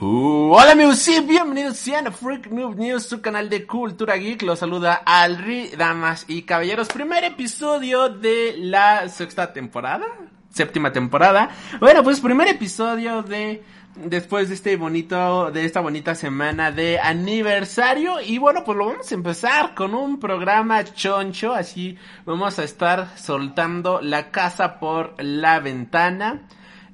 [0.00, 4.42] Uh, hola amigos, sí, bienvenidos a Freak Noob News, su canal de cultura geek.
[4.42, 6.86] Los saluda Alri, damas y caballeros.
[6.86, 10.06] Primer episodio de la sexta temporada,
[10.50, 11.50] séptima temporada.
[11.80, 13.64] Bueno, pues primer episodio de
[13.96, 18.20] después de este bonito, de esta bonita semana de aniversario.
[18.20, 21.52] Y bueno, pues lo vamos a empezar con un programa choncho.
[21.54, 26.42] Así vamos a estar soltando la casa por la ventana.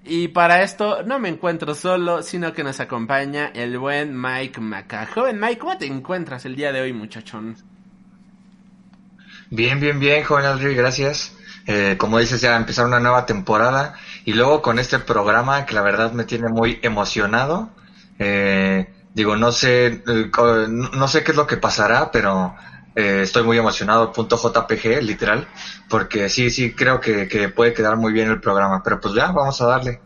[0.07, 5.07] Y para esto no me encuentro solo, sino que nos acompaña el buen Mike Maca.
[5.07, 7.57] Joven Mike, ¿cómo te encuentras el día de hoy, muchachón?
[9.49, 11.35] Bien, bien, bien, joven Aldri, gracias.
[11.67, 13.95] Eh, como dices, ya empezar una nueva temporada
[14.27, 17.71] y luego con este programa que la verdad me tiene muy emocionado.
[18.19, 20.31] Eh, digo, no sé, eh,
[20.69, 22.55] no sé qué es lo que pasará, pero
[22.95, 25.49] eh, estoy muy emocionado, punto JPG, literal,
[25.89, 29.33] porque sí, sí, creo que, que puede quedar muy bien el programa, pero pues ya,
[29.33, 30.01] vamos a darle.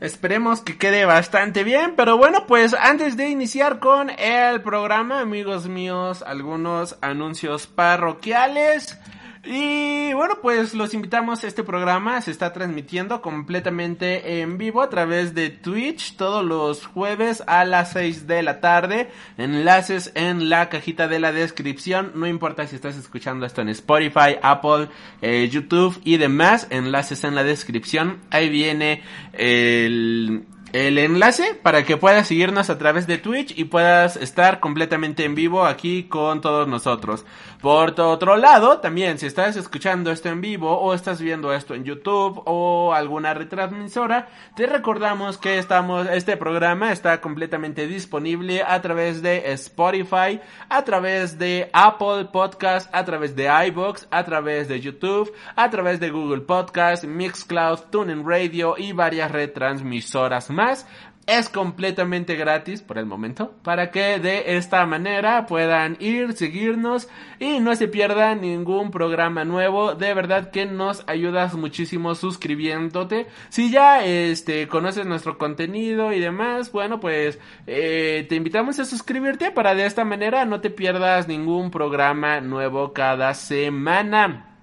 [0.00, 5.68] Esperemos que quede bastante bien, pero bueno, pues antes de iniciar con el programa, amigos
[5.68, 8.98] míos, algunos anuncios parroquiales.
[9.42, 11.44] Y bueno, pues los invitamos.
[11.44, 17.42] Este programa se está transmitiendo completamente en vivo a través de Twitch todos los jueves
[17.46, 19.10] a las 6 de la tarde.
[19.38, 22.12] Enlaces en la cajita de la descripción.
[22.16, 24.88] No importa si estás escuchando esto en Spotify, Apple,
[25.22, 26.66] eh, YouTube y demás.
[26.68, 28.18] Enlaces en la descripción.
[28.30, 34.16] Ahí viene el el enlace para que puedas seguirnos a través de Twitch y puedas
[34.16, 37.24] estar completamente en vivo aquí con todos nosotros.
[37.60, 41.84] Por otro lado, también si estás escuchando esto en vivo o estás viendo esto en
[41.84, 49.20] YouTube o alguna retransmisora, te recordamos que estamos este programa está completamente disponible a través
[49.20, 55.30] de Spotify, a través de Apple Podcast, a través de iBox, a través de YouTube,
[55.54, 60.86] a través de Google Podcast, Mixcloud, TuneIn Radio y varias retransmisoras más.
[61.30, 67.08] Es completamente gratis por el momento para que de esta manera puedan ir, seguirnos
[67.38, 69.94] y no se pierdan ningún programa nuevo.
[69.94, 73.28] De verdad que nos ayudas muchísimo suscribiéndote.
[73.48, 77.38] Si ya este conoces nuestro contenido y demás, bueno pues
[77.68, 82.92] eh, te invitamos a suscribirte para de esta manera no te pierdas ningún programa nuevo
[82.92, 84.56] cada semana.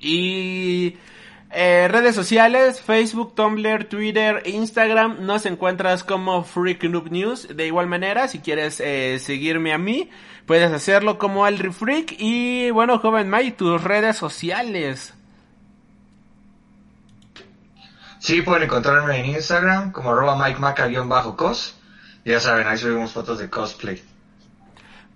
[0.00, 0.96] Y
[1.52, 7.48] eh, redes sociales, Facebook, Tumblr, Twitter, Instagram, nos encuentras como Freak Noob News.
[7.54, 10.10] De igual manera, si quieres eh, seguirme a mí,
[10.46, 12.14] puedes hacerlo como el Freak.
[12.18, 15.14] Y bueno, joven Mike, tus redes sociales.
[18.20, 21.74] Sí, pueden encontrarme en Instagram como arroba MikeMaca-cos.
[22.24, 24.02] Ya saben, ahí subimos fotos de cosplay.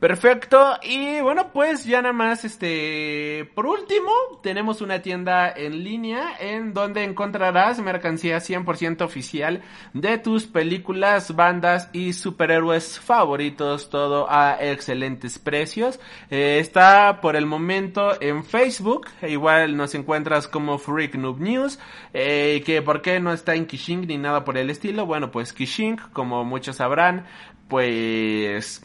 [0.01, 4.11] Perfecto, y bueno, pues ya nada más, este, por último,
[4.43, 9.63] tenemos una tienda en línea en donde encontrarás mercancía 100% oficial
[9.95, 15.99] de tus películas, bandas y superhéroes favoritos, todo a excelentes precios.
[16.29, 21.79] Eh, está por el momento en Facebook, igual nos encuentras como Freak Noob News,
[22.13, 25.55] eh, que por qué no está en Kishing ni nada por el estilo, bueno, pues
[25.55, 27.25] Kishing, como muchos sabrán,
[27.69, 28.85] pues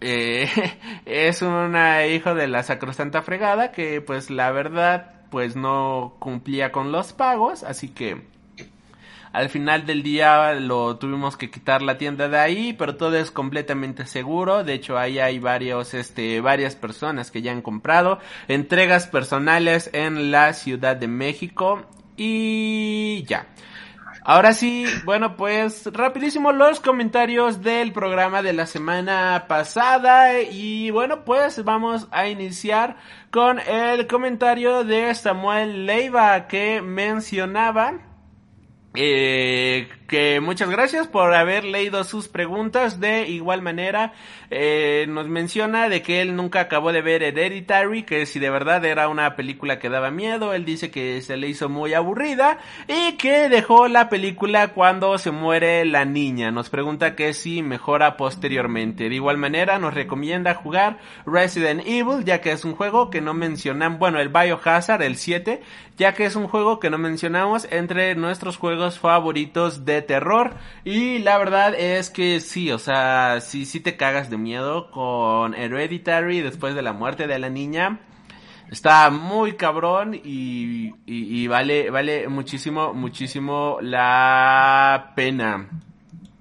[0.00, 0.48] eh,
[1.06, 6.92] es una hijo de la sacrosanta fregada que pues la verdad pues no cumplía con
[6.92, 8.30] los pagos, así que
[9.32, 13.30] al final del día lo tuvimos que quitar la tienda de ahí, pero todo es
[13.30, 14.64] completamente seguro.
[14.64, 18.18] De hecho, ahí hay varios, este, varias personas que ya han comprado
[18.48, 21.86] entregas personales en la Ciudad de México
[22.16, 23.46] y ya.
[24.22, 31.24] Ahora sí, bueno, pues rapidísimo los comentarios del programa de la semana pasada y bueno,
[31.24, 32.96] pues vamos a iniciar
[33.30, 38.10] con el comentario de Samuel Leiva que mencionaba
[38.94, 42.98] eh, que muchas gracias por haber leído sus preguntas.
[42.98, 44.12] De igual manera,
[44.50, 48.84] eh, nos menciona de que él nunca acabó de ver Hereditary, que si de verdad
[48.84, 52.58] era una película que daba miedo, él dice que se le hizo muy aburrida
[52.88, 56.50] y que dejó la película cuando se muere la niña.
[56.50, 59.08] Nos pregunta que si mejora posteriormente.
[59.08, 63.34] De igual manera, nos recomienda jugar Resident Evil, ya que es un juego que no
[63.34, 65.62] mencionan, bueno, el Biohazard, el 7,
[65.96, 70.54] ya que es un juego que no mencionamos entre nuestros juegos favoritos de terror.
[70.84, 75.54] Y la verdad es que sí, o sea, si, si te cagas de miedo con
[75.54, 78.00] Hereditary después de la muerte de la niña.
[78.70, 85.68] Está muy cabrón y, vale, vale muchísimo, muchísimo la pena.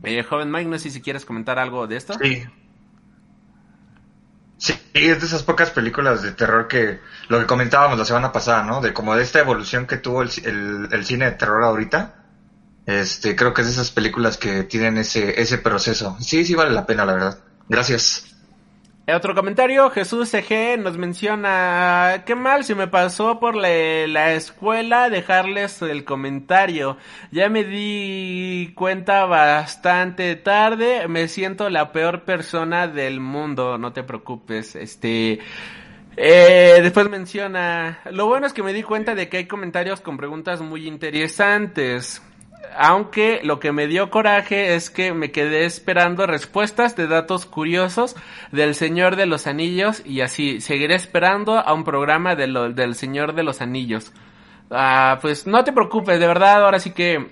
[0.03, 2.13] Eh, joven Mike, no sé si quieres comentar algo de esto.
[2.21, 2.43] Sí.
[4.57, 6.99] Sí, es de esas pocas películas de terror que
[7.29, 8.81] lo que comentábamos la semana pasada, ¿no?
[8.81, 10.29] De como de esta evolución que tuvo el,
[10.91, 12.15] el cine de terror ahorita.
[12.85, 16.17] Este, creo que es de esas películas que tienen ese, ese proceso.
[16.19, 17.39] Sí, sí vale la pena, la verdad.
[17.69, 18.25] Gracias.
[19.15, 23.69] Otro comentario, Jesús CG nos menciona, qué mal si me pasó por la,
[24.07, 26.97] la, escuela dejarles el comentario.
[27.31, 34.03] Ya me di cuenta bastante tarde, me siento la peor persona del mundo, no te
[34.03, 35.39] preocupes, este...
[36.21, 40.17] Eh, después menciona, lo bueno es que me di cuenta de que hay comentarios con
[40.17, 42.21] preguntas muy interesantes
[42.77, 48.15] aunque lo que me dio coraje es que me quedé esperando respuestas de datos curiosos
[48.51, 53.43] del Señor de los Anillos y así seguiré esperando a un programa del Señor de
[53.43, 54.13] los Anillos.
[54.71, 57.31] Ah, pues no te preocupes, de verdad, ahora sí que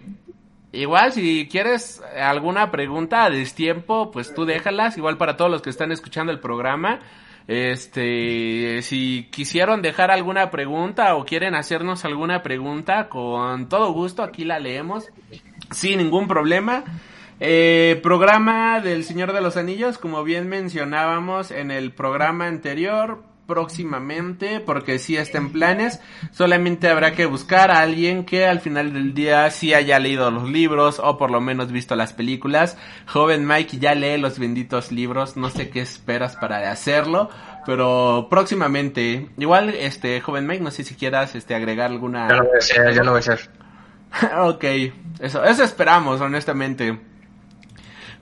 [0.71, 5.69] igual si quieres alguna pregunta a destiempo, pues tú déjalas, igual para todos los que
[5.69, 6.99] están escuchando el programa.
[7.47, 14.43] Este, si quisieron dejar alguna pregunta o quieren hacernos alguna pregunta, con todo gusto aquí
[14.43, 15.09] la leemos,
[15.71, 16.83] sin ningún problema.
[17.39, 24.59] Eh, programa del Señor de los Anillos, como bien mencionábamos en el programa anterior, próximamente,
[24.59, 26.01] porque si está en planes,
[26.31, 30.49] solamente habrá que buscar a alguien que al final del día sí haya leído los
[30.49, 32.77] libros o por lo menos visto las películas.
[33.07, 37.29] Joven Mike ya lee los benditos libros, no sé qué esperas para hacerlo,
[37.65, 42.43] pero próximamente, igual este joven Mike, no sé si quieras este agregar alguna Ya lo
[42.43, 43.49] voy a hacer, ya lo voy a hacer.
[44.37, 44.63] ok,
[45.19, 47.16] eso, eso esperamos, honestamente.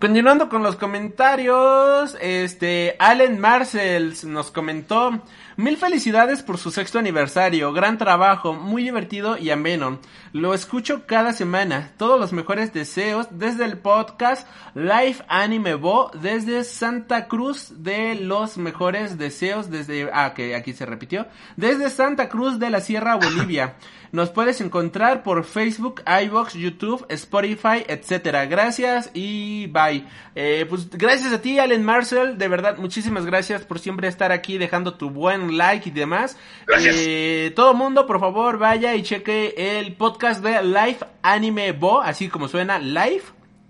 [0.06, 5.19] Continuando con los comentarios, este, Allen Marcel nos comentó,
[5.57, 10.00] mil felicidades por su sexto aniversario, gran trabajo, muy divertido y ameno.
[10.34, 16.63] Lo escucho cada semana, todos los mejores deseos desde el podcast Live Anime Bo, desde
[16.63, 22.60] Santa Cruz de los mejores deseos desde, ah, que aquí se repitió, desde Santa Cruz
[22.60, 23.75] de la Sierra Bolivia.
[24.16, 28.46] Nos puedes encontrar por Facebook, iBox, YouTube, Spotify, etcétera.
[28.46, 30.06] Gracias y bye.
[30.36, 32.38] Eh, pues gracias a ti, Allen Marcel.
[32.38, 36.38] De verdad, muchísimas gracias por siempre estar aquí dejando tu buen like y demás.
[36.68, 36.95] Gracias.
[36.97, 42.30] Eh, todo mundo, por favor, vaya y cheque el podcast de Live Anime Bo, así
[42.30, 43.24] como suena Live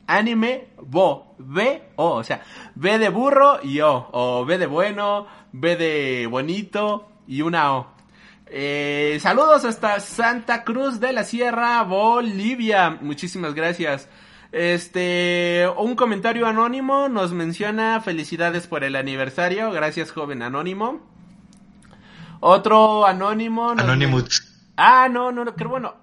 [0.07, 2.43] Anime Bo, B O, o sea,
[2.75, 7.95] B de burro y O, o B de bueno, B de bonito y una O.
[8.47, 12.97] Eh, saludos hasta Santa Cruz de la Sierra, Bolivia.
[13.01, 14.07] Muchísimas gracias.
[14.51, 19.71] Este, un comentario anónimo nos menciona felicidades por el aniversario.
[19.71, 21.14] Gracias, joven anónimo.
[22.47, 23.71] Otro anónimo.
[23.71, 24.43] Anonymous.
[24.77, 25.95] Ah, no, no, no, creo bueno.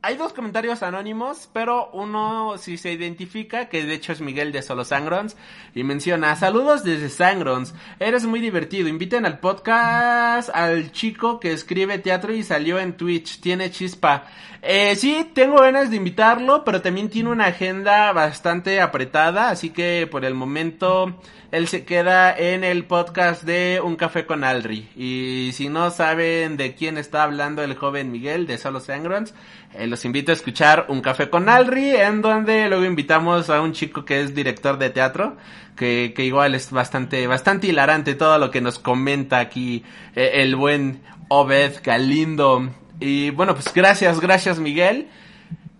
[0.00, 4.62] Hay dos comentarios anónimos, pero uno sí se identifica, que de hecho es Miguel de
[4.62, 5.36] Solo Sangrons,
[5.74, 11.98] y menciona, saludos desde Sangrons, eres muy divertido, inviten al podcast al chico que escribe
[11.98, 14.24] teatro y salió en Twitch, tiene chispa.
[14.62, 20.08] Eh, sí, tengo ganas de invitarlo, pero también tiene una agenda bastante apretada, así que
[20.10, 21.20] por el momento
[21.52, 24.88] él se queda en el podcast de Un Café con Alri.
[24.96, 29.34] Y si no saben de quién está hablando el joven Miguel de Solo Sangrons,
[29.74, 33.74] eh, los invito a escuchar Un Café con Alri, en donde luego invitamos a un
[33.74, 35.36] chico que es director de teatro,
[35.76, 39.84] que, que igual es bastante, bastante hilarante todo lo que nos comenta aquí
[40.16, 42.66] eh, el buen Obed Galindo.
[42.98, 45.06] Y bueno, pues gracias, gracias Miguel.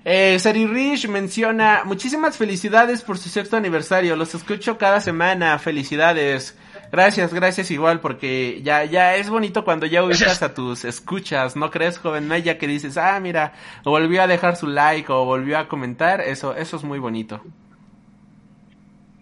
[0.04, 6.56] Eh, Sari Rich menciona, muchísimas felicidades por su sexto aniversario, los escucho cada semana, felicidades.
[6.90, 11.70] Gracias, gracias igual, porque ya, ya es bonito cuando ya ubicas a tus escuchas, ¿no
[11.70, 13.54] crees, joven Maya, que dices, ah, mira,
[13.84, 17.40] volvió a dejar su like o volvió a comentar, eso, eso es muy bonito.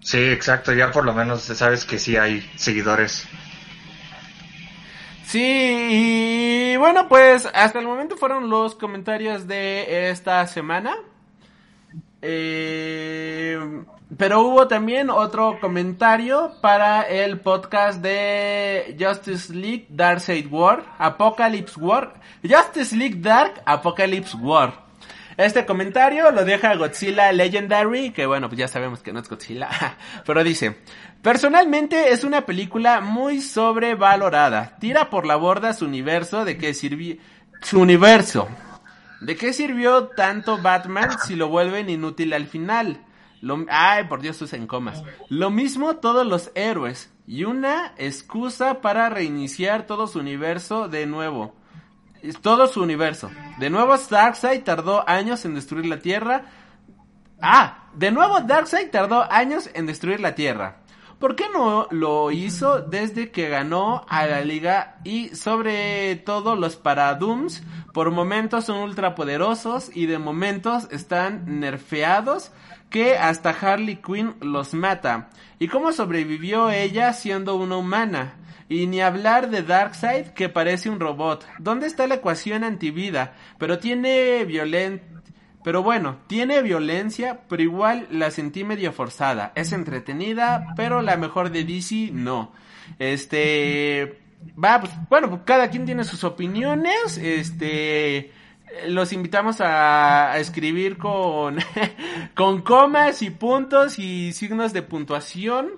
[0.01, 3.29] Sí, exacto, ya por lo menos sabes que sí hay seguidores.
[5.31, 10.97] Sí, y bueno, pues hasta el momento fueron los comentarios de esta semana.
[12.21, 13.57] Eh,
[14.19, 21.79] pero hubo también otro comentario para el podcast de Justice League Dark Side War, Apocalypse
[21.79, 24.91] War, Justice League Dark Apocalypse War.
[25.37, 29.71] Este comentario lo deja Godzilla Legendary, que bueno, pues ya sabemos que no es Godzilla,
[30.27, 30.79] pero dice,
[31.23, 37.17] personalmente es una película muy sobrevalorada, tira por la borda su universo de que sirvió,
[37.63, 38.49] su universo,
[39.21, 43.05] ¿de qué sirvió tanto Batman si lo vuelven inútil al final?
[43.69, 45.03] Ay, por Dios, usen comas.
[45.29, 47.13] Lo mismo todos los héroes.
[47.27, 51.55] Y una excusa para reiniciar todo su universo de nuevo.
[52.43, 53.31] Todo su universo.
[53.59, 56.45] De nuevo, Darkseid tardó años en destruir la Tierra.
[57.41, 60.80] Ah, de nuevo Darkseid tardó años en destruir la Tierra.
[61.21, 66.77] ¿Por qué no lo hizo desde que ganó a la liga y sobre todo los
[66.77, 67.63] Paradooms
[67.93, 72.53] por momentos son ultrapoderosos y de momentos están nerfeados
[72.89, 75.29] que hasta Harley Quinn los mata?
[75.59, 78.37] ¿Y cómo sobrevivió ella siendo una humana?
[78.71, 81.47] Y ni hablar de Darkseid que parece un robot.
[81.59, 83.35] ¿Dónde está la ecuación antivida?
[83.59, 85.20] Pero tiene violencia
[85.63, 89.53] pero bueno, tiene violencia, pero igual la sentí medio forzada.
[89.55, 92.53] Es entretenida, pero la mejor de DC no.
[92.99, 94.21] Este,
[94.63, 97.19] va, pues, bueno, pues, cada quien tiene sus opiniones.
[97.19, 98.33] Este,
[98.89, 101.59] los invitamos a, a escribir con,
[102.35, 105.73] con comas y puntos y signos de puntuación.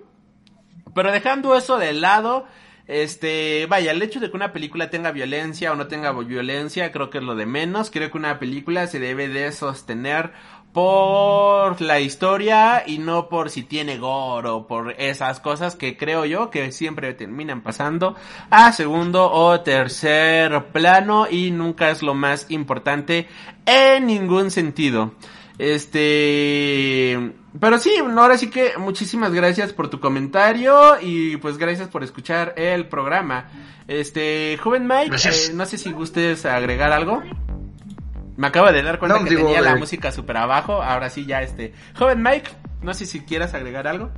[0.95, 2.47] Pero dejando eso de lado,
[2.93, 7.11] este, vaya, el hecho de que una película tenga violencia o no tenga violencia, creo
[7.11, 7.91] que es lo de menos.
[7.91, 10.33] Creo que una película se debe de sostener
[10.73, 16.25] por la historia y no por si tiene gore o por esas cosas que creo
[16.25, 18.17] yo que siempre terminan pasando
[18.51, 23.29] a segundo o tercer plano y nunca es lo más importante
[23.67, 25.13] en ningún sentido.
[25.59, 32.03] Este, pero sí, ahora sí que muchísimas gracias por tu comentario y pues gracias por
[32.03, 33.49] escuchar el programa.
[33.89, 37.23] Este, joven Mike, eh, no sé si gustes agregar algo.
[38.37, 41.43] Me acabo de dar cuenta que tenía la eh, música súper abajo, ahora sí ya
[41.43, 41.75] este.
[41.99, 44.11] Joven Mike, no sé si quieras agregar algo.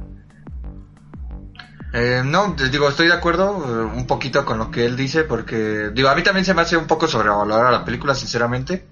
[1.93, 6.09] Eh, no, digo, estoy de acuerdo un poquito con lo que él dice porque, digo,
[6.09, 8.87] a mí también se me hace un poco sobrevalorar la película, sinceramente.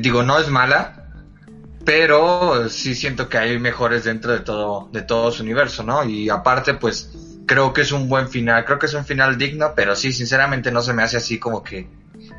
[0.00, 0.97] digo, no es mala,
[1.88, 6.04] pero sí siento que hay mejores dentro de todo, de todo su universo, ¿no?
[6.04, 9.72] Y aparte, pues, creo que es un buen final, creo que es un final digno,
[9.74, 11.88] pero sí, sinceramente no se me hace así como que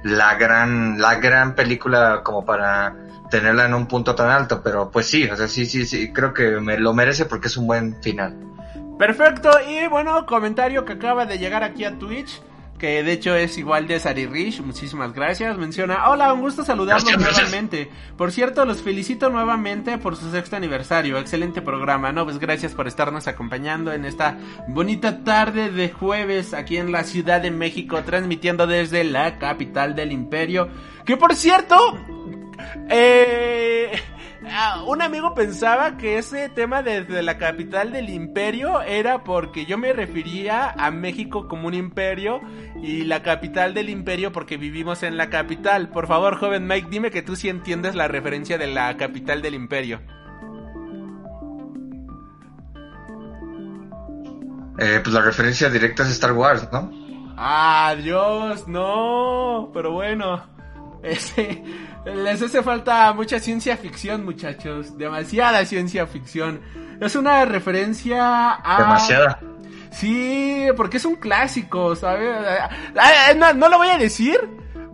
[0.04, 2.96] la gran, la gran película como para
[3.32, 6.32] tenerla en un punto tan alto, pero pues sí, o sea, sí, sí, sí, creo
[6.32, 8.38] que me lo merece porque es un buen final.
[9.00, 12.40] Perfecto, y bueno, comentario que acaba de llegar aquí a Twitch
[12.80, 17.18] que de hecho es igual de Sari Rich, muchísimas gracias, menciona, hola, un gusto saludarlos
[17.18, 17.92] nuevamente.
[18.18, 22.24] Por cierto, los felicito nuevamente por su sexto aniversario, excelente programa, ¿no?
[22.24, 24.38] Pues gracias por estarnos acompañando en esta
[24.70, 30.14] bonita tarde de jueves aquí en la Ciudad de México, transmitiendo desde la capital del
[30.14, 30.70] imperio,
[31.06, 31.76] que por cierto,
[32.90, 33.92] eh
[34.52, 39.78] Ah, un amigo pensaba que ese tema desde la capital del imperio era porque yo
[39.78, 42.42] me refería a México como un imperio
[42.82, 45.90] y la capital del imperio porque vivimos en la capital.
[45.90, 49.54] Por favor, joven Mike, dime que tú sí entiendes la referencia de la capital del
[49.54, 50.02] imperio.
[54.80, 56.90] Eh, pues la referencia directa es Star Wars, ¿no?
[57.38, 59.70] Ah, Dios, no.
[59.74, 60.42] Pero bueno,
[61.04, 61.64] ese
[62.06, 64.98] les hace falta mucha ciencia ficción, muchachos.
[64.98, 66.62] Demasiada ciencia ficción.
[67.00, 68.78] Es una referencia a...
[68.80, 69.40] Demasiada.
[69.92, 72.36] Sí, porque es un clásico, ¿sabes?
[73.36, 74.40] No, no, lo voy a decir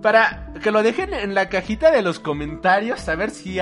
[0.01, 3.57] para que lo dejen en la cajita de los comentarios, a ver si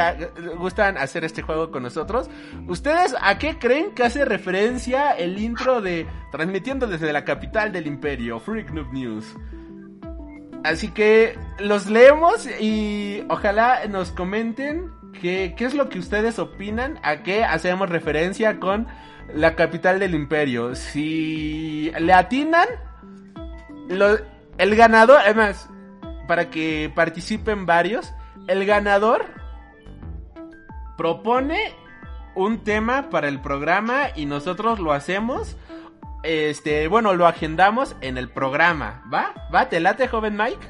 [0.57, 2.29] gustan hacer este juego con nosotros.
[2.67, 7.87] ¿Ustedes a qué creen que hace referencia el intro de Transmitiendo desde la capital del
[7.87, 9.35] imperio, Freak Noob News?
[10.63, 14.91] Así que los leemos y ojalá nos comenten
[15.21, 18.87] qué, qué es lo que ustedes opinan, a qué hacemos referencia con
[19.33, 20.75] la capital del imperio.
[20.75, 22.67] Si le atinan,
[23.89, 25.69] el ganador, además,
[26.27, 28.13] para que participen varios,
[28.47, 29.25] el ganador
[30.97, 31.73] propone
[32.35, 35.55] un tema para el programa y nosotros lo hacemos
[36.23, 39.03] este, bueno, lo agendamos en el programa.
[39.13, 39.33] ¿Va?
[39.53, 39.69] ¿Va?
[39.69, 40.67] ¿Te late, joven Mike?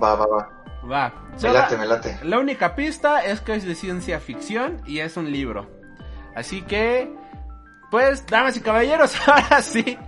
[0.00, 0.48] Va, va, va.
[0.90, 1.12] Va.
[1.42, 2.18] Me late, me late.
[2.22, 5.68] La única pista es que es de ciencia ficción y es un libro.
[6.34, 7.12] Así que,
[7.90, 9.98] pues, damas y caballeros, ahora sí.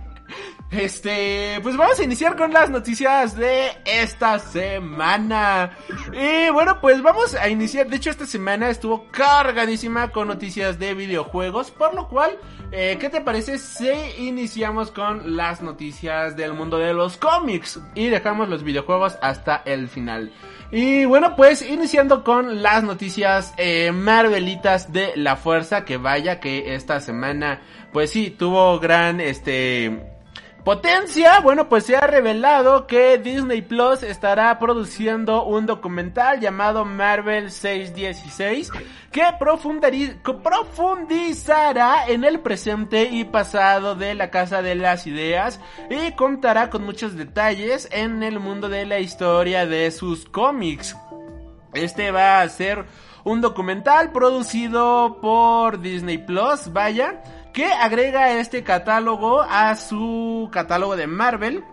[0.73, 5.77] Este, pues vamos a iniciar con las noticias de esta semana.
[6.11, 7.87] Y bueno, pues vamos a iniciar.
[7.87, 11.69] De hecho, esta semana estuvo cargadísima con noticias de videojuegos.
[11.69, 12.39] Por lo cual,
[12.73, 17.79] eh, ¿qué te parece si iniciamos con las noticias del mundo de los cómics?
[17.95, 20.31] Y dejamos los videojuegos hasta el final.
[20.71, 25.85] Y bueno, pues iniciando con las noticias eh, Marvelitas de la Fuerza.
[25.85, 27.61] Que vaya que esta semana,
[27.91, 30.12] pues sí, tuvo gran, este
[30.63, 37.51] Potencia, bueno, pues se ha revelado que Disney Plus estará produciendo un documental llamado Marvel
[37.51, 38.71] 616
[39.11, 39.23] que
[40.41, 46.85] profundizará en el presente y pasado de la Casa de las Ideas y contará con
[46.85, 50.95] muchos detalles en el mundo de la historia de sus cómics.
[51.73, 52.85] Este va a ser
[53.25, 57.21] un documental producido por Disney Plus, vaya
[57.53, 61.63] que agrega este catálogo a su catálogo de Marvel.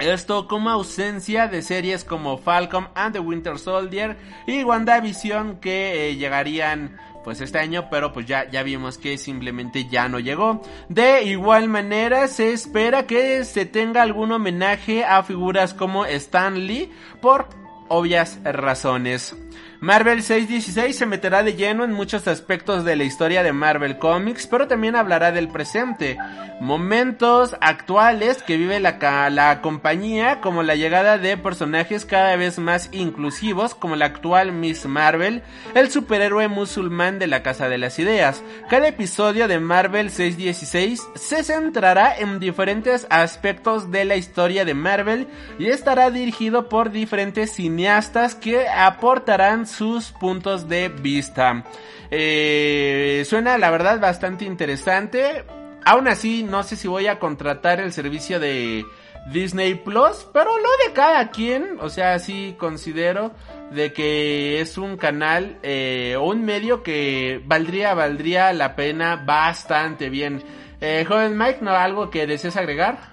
[0.00, 4.16] Esto como ausencia de series como Falcon and the Winter Soldier
[4.46, 9.86] y WandaVision que eh, llegarían pues este año, pero pues ya, ya vimos que simplemente
[9.88, 10.62] ya no llegó.
[10.88, 16.90] De igual manera se espera que se tenga algún homenaje a figuras como Stan Lee
[17.20, 17.48] por
[17.88, 19.36] obvias razones.
[19.80, 24.46] Marvel 616 se meterá de lleno en muchos aspectos de la historia de Marvel Comics,
[24.46, 26.18] pero también hablará del presente,
[26.60, 32.90] momentos actuales que vive la, la compañía, como la llegada de personajes cada vez más
[32.92, 35.42] inclusivos, como la actual Miss Marvel,
[35.74, 38.42] el superhéroe musulmán de la Casa de las Ideas.
[38.68, 45.26] Cada episodio de Marvel 616 se centrará en diferentes aspectos de la historia de Marvel
[45.58, 51.64] y estará dirigido por diferentes cineastas que aportarán sus puntos de vista.
[52.10, 55.44] Eh, suena la verdad bastante interesante.
[55.84, 58.84] Aún así, no sé si voy a contratar el servicio de
[59.32, 63.32] Disney Plus, pero lo de cada quien, o sea, sí considero
[63.70, 70.10] de que es un canal eh, o un medio que valdría, valdría la pena bastante
[70.10, 70.42] bien.
[70.80, 73.10] Eh, joven Mike, ¿no algo que desees agregar?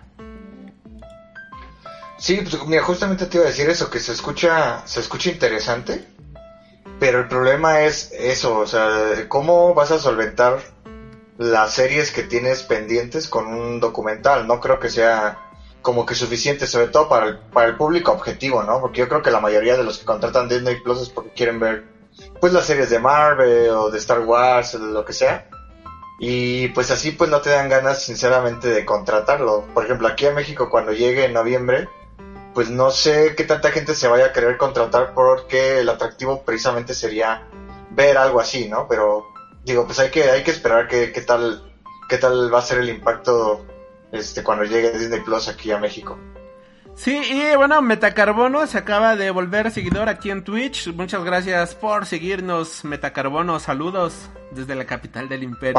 [2.18, 6.08] Sí, pues mira, justamente te iba a decir eso, que se escucha, se escucha interesante.
[7.00, 10.60] Pero el problema es eso, o sea, ¿cómo vas a solventar
[11.38, 14.48] las series que tienes pendientes con un documental?
[14.48, 15.48] No creo que sea
[15.84, 18.82] como que suficiente, sobre todo para el, público objetivo, ¿no?
[18.82, 21.60] Porque yo creo que la mayoría de los que contratan Disney Plus es porque quieren
[21.60, 21.86] ver,
[22.42, 25.48] pues, las series de Marvel o de Star Wars o de lo que sea.
[26.20, 29.66] Y pues así pues no te dan ganas sinceramente de contratarlo.
[29.74, 31.88] Por ejemplo, aquí en México cuando llegue en noviembre,
[32.58, 36.96] pues no sé qué tanta gente se vaya a querer contratar porque el atractivo precisamente
[36.96, 37.44] sería
[37.92, 38.88] ver algo así, ¿no?
[38.88, 39.28] Pero
[39.64, 41.72] digo, pues hay que, hay que esperar qué, qué tal,
[42.10, 43.64] qué tal va a ser el impacto
[44.12, 46.18] este cuando llegue Disney Plus aquí a México.
[46.96, 50.92] Sí, y bueno, Metacarbono se acaba de volver seguidor aquí en Twitch.
[50.96, 53.60] Muchas gracias por seguirnos, Metacarbono.
[53.60, 55.76] Saludos desde la capital del imperio.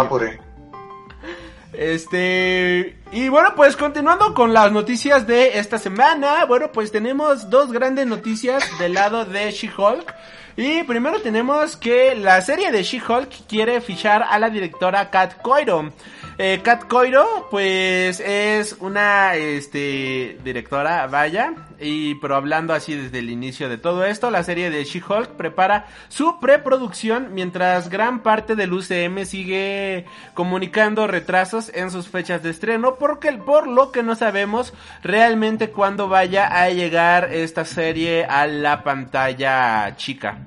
[1.73, 7.73] Este, y bueno, pues continuando con las noticias de esta semana, bueno, pues tenemos dos
[7.73, 10.15] grandes noticias del lado de She-Hulk.
[10.57, 15.93] Y primero tenemos que la serie de She-Hulk quiere fichar a la directora Kat Coiro.
[16.41, 23.31] Eh, Kat Coiro, pues es una este, directora, vaya, y pero hablando así desde el
[23.31, 28.73] inicio de todo esto, la serie de She-Hulk prepara su preproducción mientras gran parte del
[28.73, 34.73] UCM sigue comunicando retrasos en sus fechas de estreno, porque por lo que no sabemos
[35.03, 40.39] realmente cuándo vaya a llegar esta serie a la pantalla chica.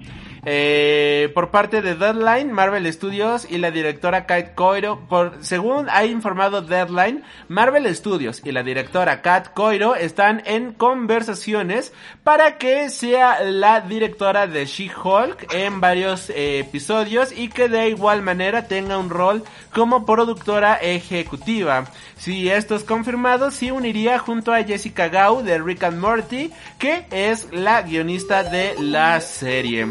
[0.43, 6.05] Eh, por parte de Deadline, Marvel Studios y la directora Kate Coiro, por, según ha
[6.05, 13.43] informado Deadline, Marvel Studios y la directora Kate Coiro están en conversaciones para que sea
[13.43, 19.11] la directora de She-Hulk en varios eh, episodios y que de igual manera tenga un
[19.11, 21.85] rol como productora ejecutiva.
[22.17, 27.05] Si esto es confirmado, sí uniría junto a Jessica Gao de Rick and Morty, que
[27.11, 29.87] es la guionista de la serie.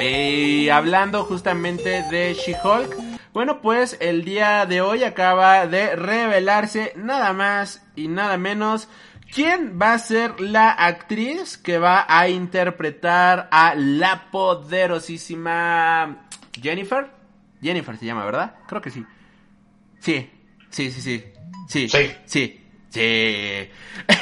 [0.00, 7.32] Y hablando justamente de She-Hulk, bueno, pues el día de hoy acaba de revelarse nada
[7.32, 8.88] más y nada menos
[9.32, 16.28] quién va a ser la actriz que va a interpretar a la poderosísima
[16.60, 17.10] Jennifer.
[17.60, 18.54] Jennifer se llama, ¿verdad?
[18.66, 19.04] Creo que sí.
[20.00, 20.30] Sí,
[20.70, 21.24] sí, sí, sí.
[21.68, 22.10] Sí, sí.
[22.24, 22.67] sí.
[22.90, 23.68] Sí.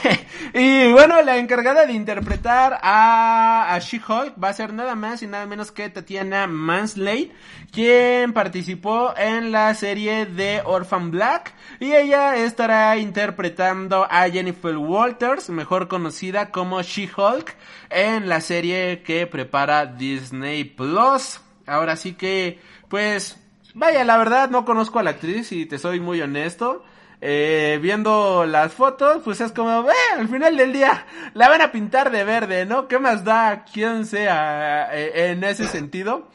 [0.54, 5.46] y bueno, la encargada de interpretar a, She-Hulk va a ser nada más y nada
[5.46, 7.32] menos que Tatiana Mansley,
[7.70, 15.48] quien participó en la serie de Orphan Black y ella estará interpretando a Jennifer Walters,
[15.48, 17.54] mejor conocida como She-Hulk,
[17.90, 21.40] en la serie que prepara Disney Plus.
[21.66, 23.38] Ahora sí que, pues,
[23.74, 26.84] vaya, la verdad no conozco a la actriz y te soy muy honesto
[27.20, 31.72] eh, viendo las fotos, pues es como, eh, al final del día la van a
[31.72, 32.88] pintar de verde, ¿no?
[32.88, 36.28] ¿Qué más da quien sea eh, en ese sentido?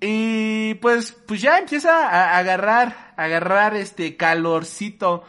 [0.00, 5.22] Y pues, pues ya empieza a agarrar, agarrar este calorcito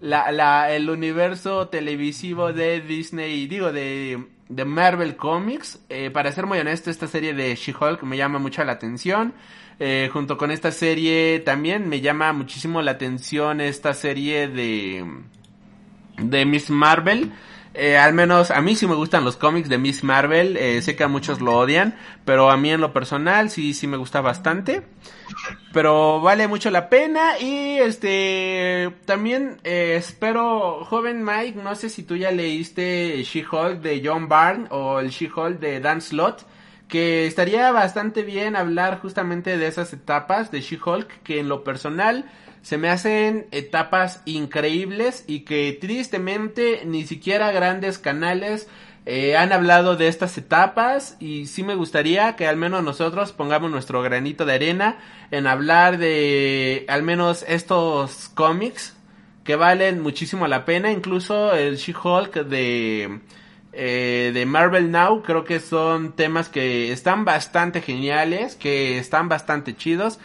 [0.00, 5.80] la, la, el universo televisivo de Disney, digo, de, de Marvel Comics.
[5.88, 9.34] Eh, para ser muy honesto, esta serie de She-Hulk me llama mucho la atención.
[9.80, 15.04] Eh, junto con esta serie también me llama muchísimo la atención esta serie de,
[16.18, 17.32] de Miss Marvel.
[17.76, 20.56] Eh, al menos a mí sí me gustan los cómics de Miss Marvel.
[20.56, 23.88] Eh, sé que a muchos lo odian, pero a mí en lo personal sí, sí
[23.88, 24.82] me gusta bastante.
[25.72, 32.04] Pero vale mucho la pena y este también eh, espero, joven Mike, no sé si
[32.04, 36.46] tú ya leíste She-Hulk de John Byrne o el She-Hulk de Dan Slott
[36.88, 42.26] que estaría bastante bien hablar justamente de esas etapas de She-Hulk que en lo personal
[42.62, 48.68] se me hacen etapas increíbles y que tristemente ni siquiera grandes canales
[49.06, 51.16] eh, han hablado de estas etapas.
[51.20, 54.98] Y sí me gustaría que al menos nosotros pongamos nuestro granito de arena
[55.30, 58.96] en hablar de al menos estos cómics
[59.44, 63.20] que valen muchísimo la pena, incluso el She-Hulk de
[63.76, 69.76] eh, de Marvel Now creo que son temas que están bastante geniales, que están bastante
[69.76, 70.18] chidos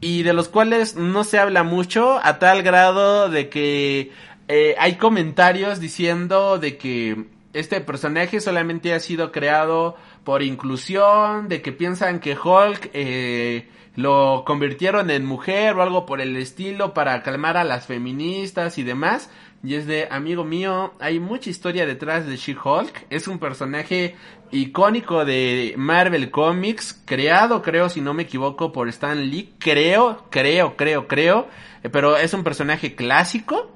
[0.00, 4.12] y de los cuales no se habla mucho a tal grado de que
[4.48, 11.62] eh, hay comentarios diciendo de que este personaje solamente ha sido creado por inclusión, de
[11.62, 17.22] que piensan que Hulk eh, lo convirtieron en mujer o algo por el estilo para
[17.22, 19.30] calmar a las feministas y demás.
[19.62, 23.06] Y es de, amigo mío, hay mucha historia detrás de She-Hulk.
[23.10, 24.14] Es un personaje
[24.52, 29.54] icónico de Marvel Comics, creado, creo, si no me equivoco, por Stan Lee.
[29.58, 31.48] Creo, creo, creo, creo.
[31.82, 33.72] Eh, pero es un personaje clásico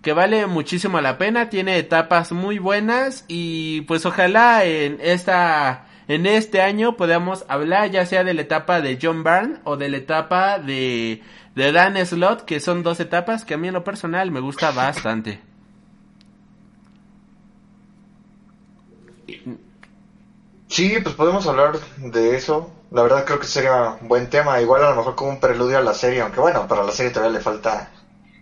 [0.00, 1.50] que vale muchísimo la pena.
[1.50, 8.04] Tiene etapas muy buenas y pues ojalá en esta en este año podamos hablar ya
[8.04, 11.22] sea de la etapa de John Byrne o de la etapa de
[11.54, 14.72] de Dan Slot, que son dos etapas que a mí en lo personal me gusta
[14.72, 15.40] bastante.
[20.68, 22.72] Sí, pues podemos hablar de eso.
[22.90, 25.78] La verdad creo que sería un buen tema, igual a lo mejor como un preludio
[25.78, 27.90] a la serie, aunque bueno, para la serie todavía le falta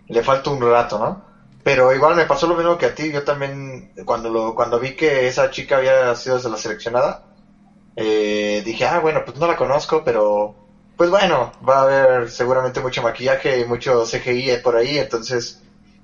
[0.07, 1.25] le falta un rato, ¿no?
[1.63, 4.95] Pero igual me pasó lo mismo que a ti, yo también cuando lo cuando vi
[4.95, 7.28] que esa chica había sido la seleccionada,
[8.01, 10.55] eh, dije, ah, bueno, pues no la conozco, pero
[10.95, 15.61] pues bueno, va a haber seguramente mucho maquillaje y mucho CGI por ahí, entonces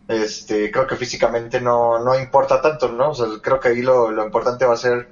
[0.09, 3.11] este creo que físicamente no, no importa tanto, ¿no?
[3.11, 5.07] O sea, creo que ahí lo, lo importante va a ser,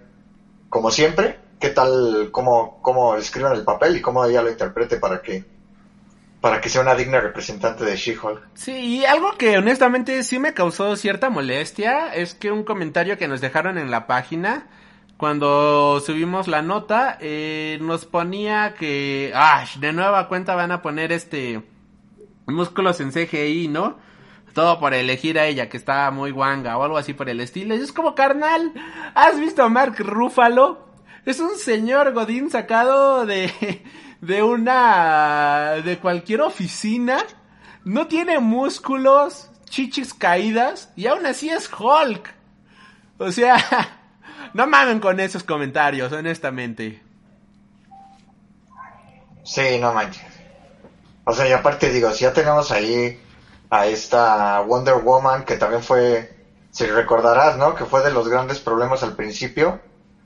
[0.69, 5.21] como siempre, qué tal, cómo, cómo escriban el papel y cómo ella lo interprete para
[5.21, 5.45] que
[6.41, 8.49] para que sea una digna representante de She-Hulk.
[8.55, 13.29] Sí, y algo que honestamente sí me causó cierta molestia es que un comentario que
[13.29, 14.67] nos dejaron en la página
[15.17, 21.11] cuando subimos la nota, eh, nos ponía que, ah, de nueva cuenta van a poner
[21.11, 21.63] este
[22.45, 23.97] músculos en CGI, ¿no?
[24.53, 27.73] Todo por elegir a ella, que está muy guanga o algo así por el estilo.
[27.73, 28.71] Es como, carnal,
[29.15, 30.87] ¿has visto a Mark Ruffalo?
[31.25, 33.81] Es un señor Godín sacado de,
[34.21, 37.23] de una, de cualquier oficina.
[37.83, 42.33] No tiene músculos, chichis caídas y aún así es Hulk.
[43.17, 43.57] O sea,
[44.53, 47.01] no mamen con esos comentarios, honestamente.
[49.43, 50.23] Sí, no manches.
[51.25, 53.19] O sea, y aparte digo, si ya tenemos ahí
[53.69, 57.75] a esta Wonder Woman, que también fue, si recordarás, ¿no?
[57.75, 59.79] Que fue de los grandes problemas al principio,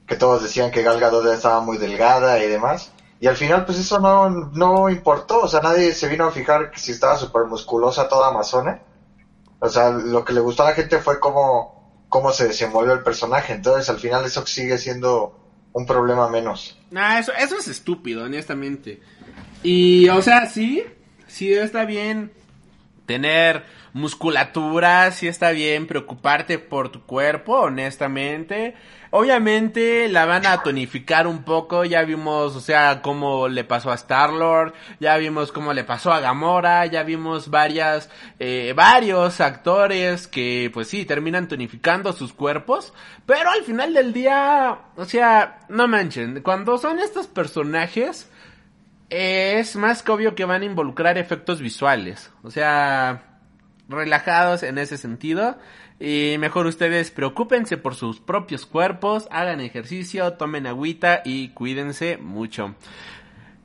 [0.06, 2.92] que todos decían que Gal Gadot estaba muy delgada y demás.
[3.20, 6.72] Y al final, pues eso no, no importó, o sea, nadie se vino a fijar
[6.72, 8.82] que si estaba súper musculosa toda amazona.
[9.60, 11.77] O sea, lo que le gustó a la gente fue como
[12.10, 13.54] cómo se desenvolvió el personaje.
[13.54, 15.40] Entonces, al final, eso sigue siendo
[15.74, 16.78] un problema menos.
[16.92, 19.02] Nah, eso, eso es estúpido, honestamente.
[19.64, 20.84] Y, o sea, sí,
[21.28, 22.32] sí está bien
[23.06, 23.64] tener
[23.98, 28.76] musculatura, sí está bien preocuparte por tu cuerpo, honestamente.
[29.10, 33.96] Obviamente la van a tonificar un poco, ya vimos, o sea, cómo le pasó a
[33.96, 40.70] Star-Lord, ya vimos cómo le pasó a Gamora, ya vimos varias, eh, varios actores que,
[40.74, 42.94] pues sí, terminan tonificando sus cuerpos,
[43.26, 48.30] pero al final del día, o sea, no manchen, cuando son estos personajes,
[49.10, 53.27] es más que obvio que van a involucrar efectos visuales, o sea,
[53.90, 55.58] relajados en ese sentido.
[56.00, 62.76] Y mejor ustedes preocúpense por sus propios cuerpos, hagan ejercicio, tomen agüita y cuídense mucho.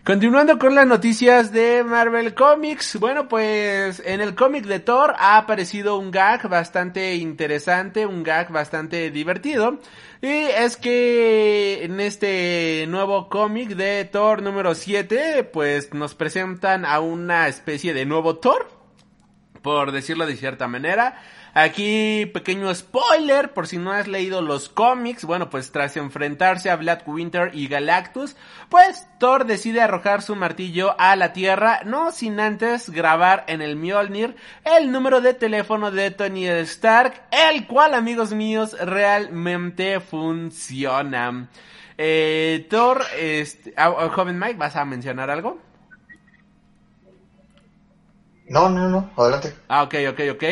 [0.05, 5.37] Continuando con las noticias de Marvel Comics, bueno pues en el cómic de Thor ha
[5.37, 9.79] aparecido un gag bastante interesante, un gag bastante divertido.
[10.21, 16.99] Y es que en este nuevo cómic de Thor número 7 pues nos presentan a
[16.99, 18.82] una especie de nuevo Thor
[19.63, 21.23] por decirlo de cierta manera.
[21.55, 26.77] Aquí, pequeño spoiler, por si no has leído los cómics, bueno, pues tras enfrentarse a
[26.77, 28.37] Black Winter y Galactus,
[28.71, 33.77] pues Thor decide arrojar su martillo a la Tierra, no sin antes grabar en el
[33.77, 41.49] Mjolnir el número de teléfono de Tony Stark, el cual, amigos míos, realmente funciona.
[41.99, 45.59] Eh, Thor, este, ah, ah, joven Mike, ¿vas a mencionar algo?
[48.53, 49.55] No, no, no, adelante.
[49.67, 50.43] Ah, ok, ok, ok.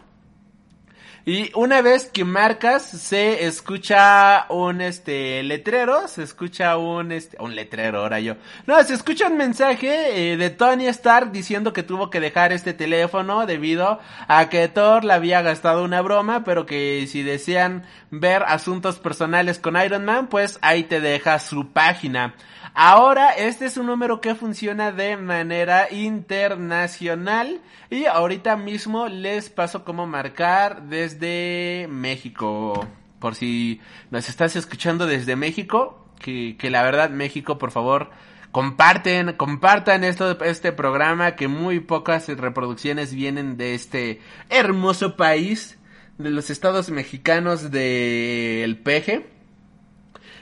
[1.26, 7.56] Y una vez que marcas, se escucha un este letrero, se escucha un este un
[7.56, 8.36] letrero ahora yo.
[8.66, 12.74] No, se escucha un mensaje eh, de Tony Stark diciendo que tuvo que dejar este
[12.74, 18.44] teléfono debido a que Thor le había gastado una broma, pero que si desean ver
[18.44, 22.36] asuntos personales con Iron Man, pues ahí te deja su página.
[22.74, 29.84] Ahora, este es un número que funciona de manera internacional y ahorita mismo les paso
[29.84, 32.88] cómo marcar desde México.
[33.20, 38.12] Por si nos estás escuchando desde México, que, que la verdad México, por favor,
[38.52, 45.78] comparten, compartan esto, este programa, que muy pocas reproducciones vienen de este hermoso país,
[46.18, 49.39] de los estados mexicanos del peje.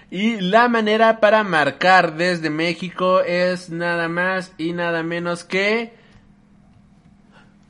[0.10, 5.94] Y la manera para marcar desde México es nada más y nada menos que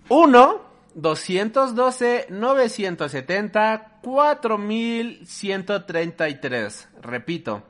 [0.10, 0.62] 1
[0.93, 6.89] 212 970 4133.
[7.02, 7.63] Repito.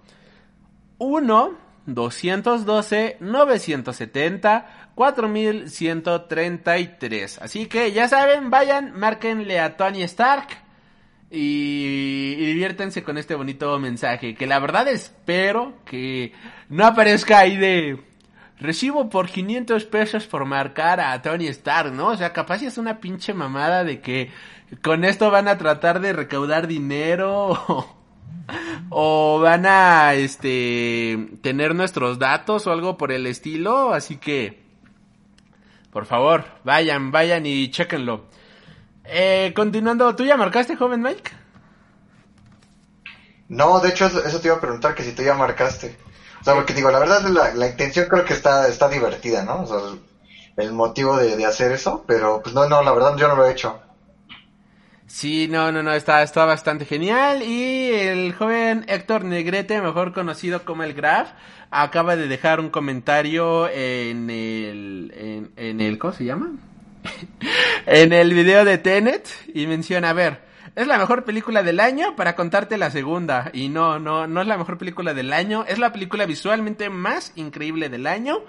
[0.98, 7.42] 1 212 970 4133.
[7.42, 10.67] Así que ya saben, vayan, márquenle a Tony Stark
[11.30, 14.36] y, diviértanse con este bonito mensaje.
[14.36, 16.34] Que la verdad espero que
[16.70, 18.02] no aparezca ahí de
[18.60, 22.10] recibo por 500 pesos por marcar a Tony Stark, ¿no?
[22.10, 24.32] O sea, capaz es una pinche mamada de que
[24.82, 27.98] con esto van a tratar de recaudar dinero o,
[28.90, 34.68] o van a este tener nuestros datos o algo por el estilo, así que
[35.92, 38.26] por favor, vayan, vayan y chequenlo.
[39.10, 41.32] Eh, continuando, ¿tú ya marcaste, joven Mike?
[43.50, 45.98] No, de hecho, eso, te iba a preguntar que si tú ya marcaste.
[46.42, 49.62] O sea, porque digo, la verdad, la, la intención creo que está, está divertida, ¿no?
[49.62, 49.78] O sea,
[50.58, 53.52] el motivo de, hacer eso, pero pues no, no, la verdad yo no lo he
[53.52, 53.80] hecho.
[55.06, 57.42] Sí, no, no, no, está, está bastante genial.
[57.42, 61.30] Y el joven Héctor Negrete, mejor conocido como el Graf,
[61.72, 66.52] acaba de dejar un comentario en el, en, en el, ¿cómo se llama?
[67.86, 70.42] En el video de Tenet y menciona, a ver,
[70.76, 73.50] es la mejor película del año para contarte la segunda.
[73.54, 77.32] Y no, no, no es la mejor película del año, es la película visualmente más
[77.36, 78.42] increíble del año,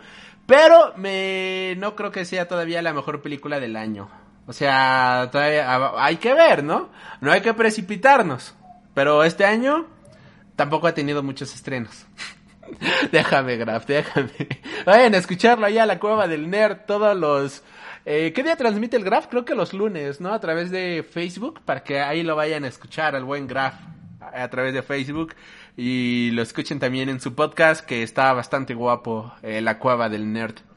[0.47, 4.11] pero me no creo que sea todavía la mejor película del año.
[4.47, 6.91] O sea, todavía hay que ver, ¿no?
[7.21, 8.55] No hay que precipitarnos.
[8.95, 9.87] Pero este año
[10.57, 12.07] tampoco ha tenido muchos estrenos.
[13.13, 14.33] déjame, Graf, déjame.
[14.87, 17.63] Vayan a escucharlo allá a la cueva del nerd todos los
[18.11, 19.27] eh, ¿Qué día transmite el Graf?
[19.27, 20.33] Creo que los lunes, ¿no?
[20.33, 23.75] A través de Facebook, para que ahí lo vayan a escuchar al buen Graf
[24.21, 25.35] a través de Facebook
[25.77, 30.33] y lo escuchen también en su podcast que está bastante guapo, eh, La Cueva del
[30.33, 30.68] Nerd.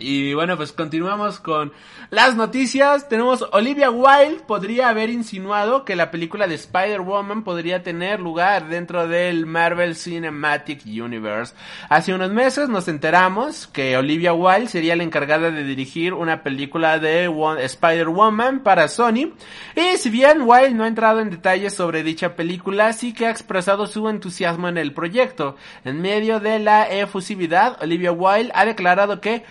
[0.00, 1.72] Y bueno, pues continuamos con
[2.10, 3.08] las noticias.
[3.08, 9.06] Tenemos Olivia Wilde podría haber insinuado que la película de Spider-Woman podría tener lugar dentro
[9.06, 11.54] del Marvel Cinematic Universe.
[11.88, 16.98] Hace unos meses nos enteramos que Olivia Wilde sería la encargada de dirigir una película
[16.98, 19.32] de Spider-Woman para Sony.
[19.76, 23.30] Y si bien Wilde no ha entrado en detalles sobre dicha película, sí que ha
[23.30, 25.56] expresado su entusiasmo en el proyecto.
[25.84, 29.44] En medio de la efusividad, Olivia Wilde ha declarado que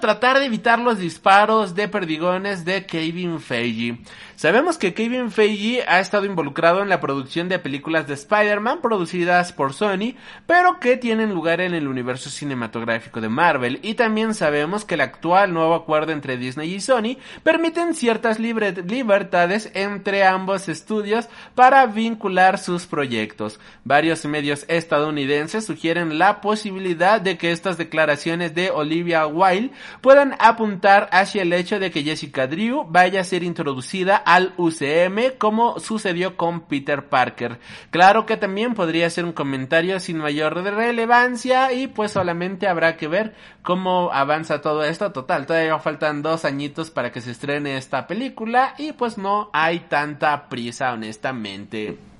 [0.00, 3.98] tratar de evitar los disparos de perdigones de Kevin Feige.
[4.42, 9.52] Sabemos que Kevin Feige ha estado involucrado en la producción de películas de Spider-Man producidas
[9.52, 10.16] por Sony,
[10.48, 15.02] pero que tienen lugar en el universo cinematográfico de Marvel, y también sabemos que el
[15.02, 22.58] actual nuevo acuerdo entre Disney y Sony permiten ciertas libertades entre ambos estudios para vincular
[22.58, 23.60] sus proyectos.
[23.84, 31.08] Varios medios estadounidenses sugieren la posibilidad de que estas declaraciones de Olivia Wilde puedan apuntar
[31.12, 36.38] hacia el hecho de que Jessica Drew vaya a ser introducida al UCM como sucedió
[36.38, 37.58] con Peter Parker.
[37.90, 43.08] Claro que también podría ser un comentario sin mayor relevancia y pues solamente habrá que
[43.08, 45.12] ver cómo avanza todo esto.
[45.12, 49.80] Total, todavía faltan dos añitos para que se estrene esta película y pues no hay
[49.80, 52.11] tanta prisa honestamente.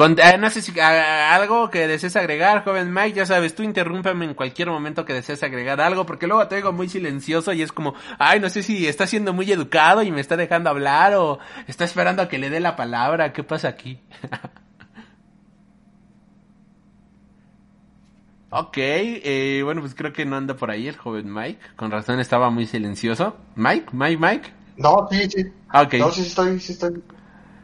[0.00, 4.34] Eh, no sé si algo que desees agregar, joven Mike, ya sabes, tú interrúmpeme en
[4.34, 7.94] cualquier momento que desees agregar algo, porque luego te digo muy silencioso y es como,
[8.18, 11.84] ay, no sé si está siendo muy educado y me está dejando hablar o está
[11.84, 13.98] esperando a que le dé la palabra, ¿qué pasa aquí?
[18.50, 22.20] ok, eh, bueno, pues creo que no anda por ahí el joven Mike, con razón
[22.20, 23.36] estaba muy silencioso.
[23.56, 24.52] Mike, Mike, Mike.
[24.76, 25.44] No, sí, sí.
[25.74, 25.98] Okay.
[25.98, 27.02] No, sí estoy, sí estoy.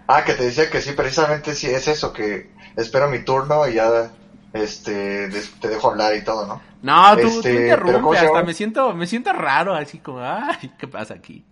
[0.06, 3.74] Ah, que te decía que sí, precisamente sí es eso, que espero mi turno y
[3.74, 4.12] ya
[4.52, 5.28] este
[5.60, 6.62] te dejo hablar y todo, ¿no?
[6.82, 10.00] No, tú, Este, tú interrumpes, pero ¿cómo se hasta me siento, me siento raro, así
[10.00, 11.46] como, ay, ¿qué pasa aquí?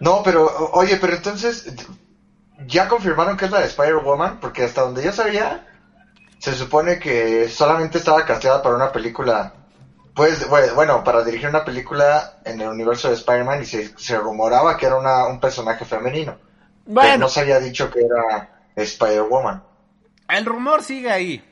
[0.00, 1.66] No, pero oye, pero entonces
[2.66, 5.66] ya confirmaron que es la de Spider-Woman, porque hasta donde yo sabía
[6.38, 9.54] se supone que solamente estaba casteada para una película,
[10.14, 14.18] pues bue- bueno, para dirigir una película en el universo de Spider-Man y se, se
[14.18, 16.38] rumoraba que era una, un personaje femenino.
[16.84, 19.62] Pero Bueno, no se había dicho que era Spider-Woman.
[20.28, 21.44] el rumor sigue ahí,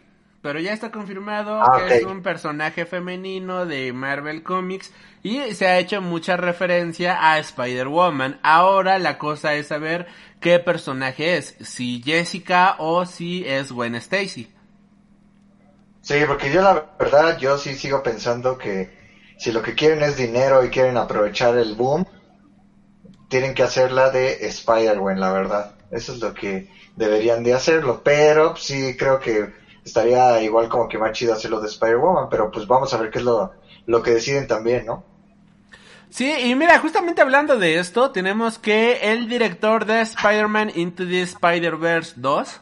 [0.42, 5.66] pero ya está confirmado Ah, que es un personaje femenino de Marvel Comics y se
[5.66, 8.40] ha hecho mucha referencia a Spider-Woman.
[8.42, 10.06] Ahora la cosa es saber
[10.40, 14.48] qué personaje es, si Jessica o si es Gwen Stacy.
[16.00, 18.96] Sí, porque yo la verdad, yo sí sigo pensando que
[19.38, 22.06] si lo que quieren es dinero y quieren aprovechar el boom,
[23.28, 25.72] tienen que hacerla de Spider-Man, la verdad.
[25.90, 29.52] Eso es lo que deberían de hacerlo, pero sí creo que
[29.84, 33.18] estaría igual como que más chido hacerlo de Spider-Woman, pero pues vamos a ver qué
[33.18, 33.52] es lo,
[33.86, 35.04] lo que deciden también, ¿no?
[36.10, 41.22] Sí, y mira, justamente hablando de esto, tenemos que el director de Spider-Man Into the
[41.22, 42.60] Spider-Verse 2,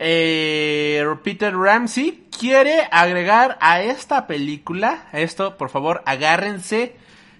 [0.00, 6.94] eh, Peter Ramsey, quiere agregar a esta película, a esto por favor agárrense,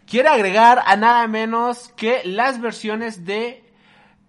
[0.09, 3.65] quiere agregar a nada menos que las versiones de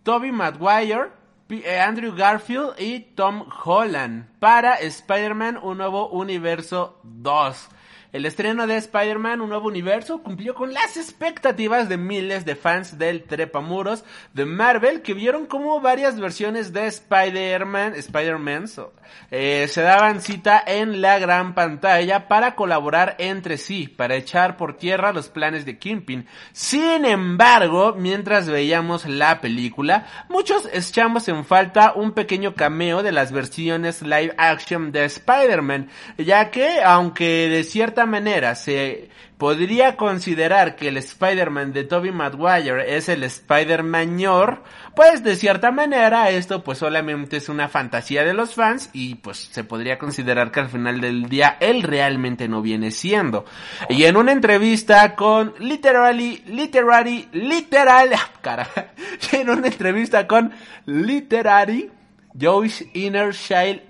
[0.04, 1.12] Tobey Maguire,
[1.50, 7.70] eh, Andrew Garfield y Tom Holland para Spider-Man Un Nuevo Universo 2.
[8.12, 12.98] El estreno de Spider-Man Un Nuevo Universo cumplió con las expectativas de miles de fans
[12.98, 18.66] del trepamuros de Marvel que vieron como varias versiones de Spider-Man, Spider-Man,
[19.30, 24.76] eh, se daban cita en la gran pantalla para colaborar entre sí, para echar por
[24.76, 26.26] tierra los planes de Kingpin.
[26.52, 33.32] Sin embargo, mientras veíamos la película, muchos echamos en falta un pequeño cameo de las
[33.32, 40.90] versiones live action de Spider-Man, ya que, aunque de cierta manera se podría considerar que
[40.90, 44.64] el Spider-Man de Tobey Maguire es el Spider-Man ñor,
[44.96, 49.38] pues de cierta manera esto pues solamente es una fantasía de los fans y pues
[49.52, 53.46] se podría considerar que al final del día él realmente no viene siendo.
[53.88, 58.10] Y en una entrevista con Literally, Literary, Literal,
[58.42, 58.68] cara,
[59.32, 60.52] en una entrevista con
[60.86, 61.90] Literary,
[62.38, 63.34] Joyce Inner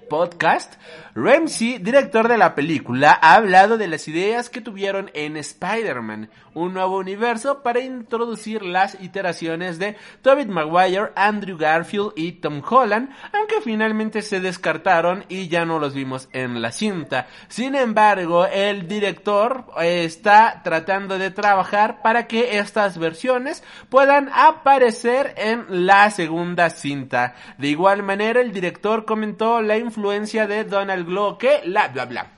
[0.10, 0.74] Podcast,
[1.16, 6.74] Ramsey, director de la película, ha hablado de las ideas que tuvieron en Spider-Man, un
[6.74, 13.62] nuevo universo para introducir las iteraciones de Tobey Maguire, Andrew Garfield y Tom Holland, aunque
[13.62, 17.28] finalmente se descartaron y ya no los vimos en la cinta.
[17.48, 25.86] Sin embargo, el director está tratando de trabajar para que estas versiones puedan aparecer en
[25.86, 27.36] la segunda cinta.
[27.58, 32.32] De igual manera, el director comentó la influencia de Donald Glover, que la bla bla.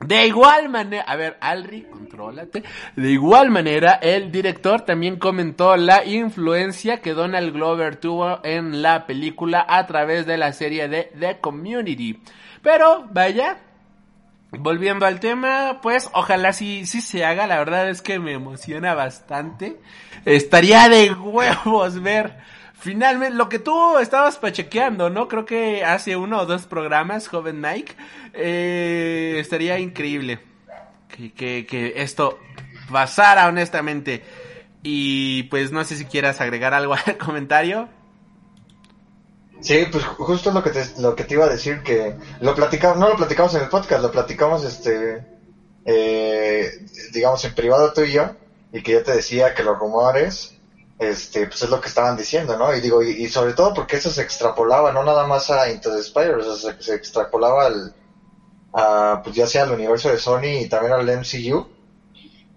[0.00, 2.62] De igual manera, a ver, Alri, contrólate.
[2.94, 9.06] De igual manera, el director también comentó la influencia que Donald Glover tuvo en la
[9.06, 12.22] película a través de la serie de The Community.
[12.62, 13.58] Pero, vaya,
[14.52, 17.48] volviendo al tema, pues ojalá sí, sí se haga.
[17.48, 19.80] La verdad es que me emociona bastante.
[20.24, 22.36] Estaría de huevos ver
[22.80, 25.26] Finalmente, lo que tú estabas pachequeando, ¿no?
[25.28, 27.94] Creo que hace uno o dos programas, joven Mike,
[28.34, 30.38] eh, estaría increíble
[31.08, 32.38] que, que, que esto
[32.90, 34.22] pasara honestamente.
[34.82, 37.88] Y pues no sé si quieras agregar algo al comentario.
[39.60, 42.54] Sí, pues ju- justo lo que te, lo que te iba a decir que lo
[42.54, 45.26] platicamos, no lo platicamos en el podcast, lo platicamos este
[45.84, 46.70] eh,
[47.12, 48.30] digamos en privado tú y yo,
[48.72, 50.54] y que yo te decía que los rumores
[50.98, 52.74] este pues es lo que estaban diciendo, ¿no?
[52.74, 55.92] Y digo, y, y sobre todo porque eso se extrapolaba no nada más a Into
[55.92, 57.94] the Spider, o se, extrapolaba al
[58.72, 61.68] a, pues ya sea al universo de Sony y también al MCU.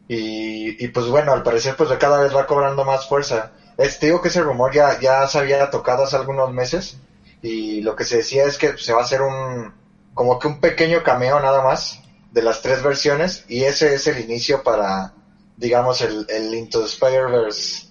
[0.07, 3.51] Y, y pues bueno, al parecer pues cada vez va cobrando más fuerza.
[3.77, 6.97] Es, digo que ese rumor ya, ya se había tocado hace algunos meses
[7.41, 9.73] y lo que se decía es que se va a hacer un,
[10.13, 14.19] como que un pequeño cameo nada más de las tres versiones y ese es el
[14.19, 15.13] inicio para,
[15.57, 17.90] digamos, el, el Into the Spider-Verse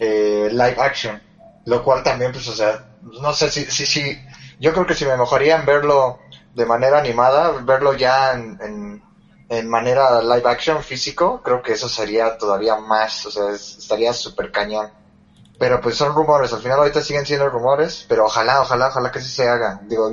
[0.00, 1.22] eh, live action.
[1.66, 4.18] Lo cual también, pues, o sea, no sé si, si, si,
[4.58, 6.18] yo creo que si me mojaría en verlo
[6.54, 9.02] de manera animada, verlo ya en, en,
[9.50, 14.50] en manera live action físico, creo que eso sería todavía más, o sea, estaría súper
[14.50, 14.90] cañón.
[15.58, 19.20] Pero pues son rumores, al final ahorita siguen siendo rumores, pero ojalá, ojalá, ojalá que
[19.20, 19.80] sí se haga.
[19.82, 20.10] Digo,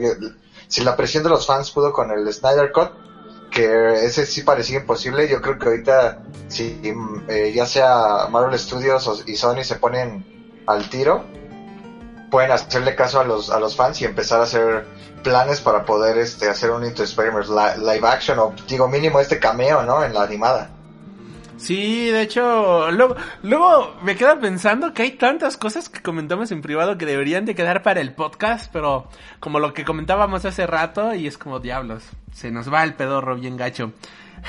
[0.67, 2.91] si la presión de los fans pudo con el Snyder Cut,
[3.51, 6.81] que ese sí parecía imposible, yo creo que ahorita si
[7.27, 10.25] eh, ya sea Marvel Studios y Sony se ponen
[10.65, 11.25] al tiro,
[12.29, 14.85] pueden hacerle caso a los a los fans y empezar a hacer
[15.23, 17.45] planes para poder este hacer un Into Spider-Man
[17.85, 20.03] live action o digo mínimo este cameo, ¿no?
[20.03, 20.76] En la animada.
[21.57, 26.61] Sí, de hecho, luego, luego me quedo pensando que hay tantas cosas que comentamos en
[26.61, 31.13] privado que deberían de quedar para el podcast, pero como lo que comentábamos hace rato
[31.15, 33.91] y es como diablos, se nos va el pedorro bien gacho.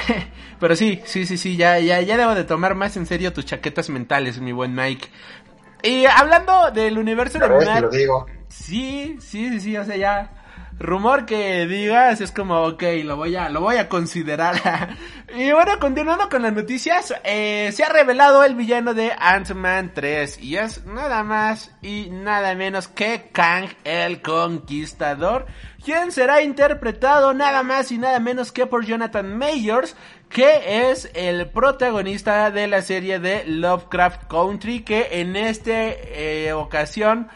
[0.61, 3.47] pero sí, sí, sí, sí, ya, ya, ya debo de tomar más en serio tus
[3.47, 5.09] chaquetas mentales, mi buen Mike.
[5.83, 7.89] Y hablando del universo de Marvel,
[8.49, 10.38] Sí, sí, sí, sí, o sea, ya
[10.79, 14.97] rumor que digas es como, ok, lo voy a, lo voy a considerar.
[15.37, 20.43] y bueno, continuando con las noticias, eh, se ha revelado el villano de Ant-Man 3
[20.43, 25.47] y es nada más y nada menos que Kang el Conquistador,
[25.85, 29.97] quien será interpretado nada más y nada menos que por Jonathan Mayors,
[30.29, 37.29] que es el protagonista de la serie de Lovecraft Country, que en esta eh, ocasión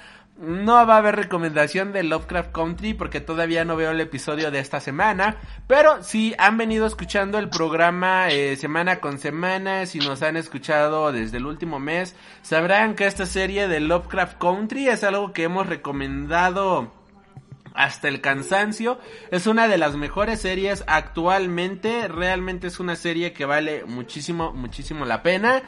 [0.42, 4.58] no va a haber recomendación de Lovecraft Country porque todavía no veo el episodio de
[4.58, 5.36] esta semana.
[5.68, 11.12] Pero si han venido escuchando el programa eh, semana con semana, si nos han escuchado
[11.12, 15.68] desde el último mes, sabrán que esta serie de Lovecraft Country es algo que hemos
[15.68, 16.92] recomendado
[17.74, 18.98] hasta el cansancio.
[19.30, 22.08] Es una de las mejores series actualmente.
[22.08, 25.62] Realmente es una serie que vale muchísimo, muchísimo la pena.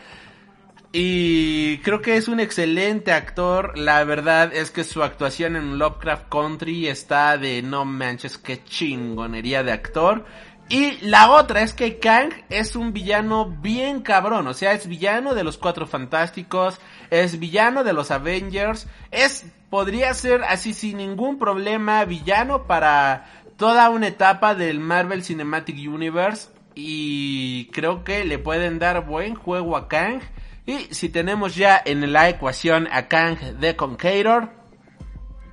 [0.96, 3.76] Y creo que es un excelente actor.
[3.76, 9.64] La verdad es que su actuación en Lovecraft Country está de no manches, qué chingonería
[9.64, 10.24] de actor.
[10.68, 14.46] Y la otra es que Kang es un villano bien cabrón.
[14.46, 16.78] O sea, es villano de los Cuatro Fantásticos.
[17.10, 18.86] Es villano de los Avengers.
[19.10, 23.26] Es, podría ser así sin ningún problema, villano para
[23.56, 26.50] toda una etapa del Marvel Cinematic Universe.
[26.76, 30.20] Y creo que le pueden dar buen juego a Kang.
[30.66, 34.50] Y si tenemos ya en la ecuación a Kang the Conqueror,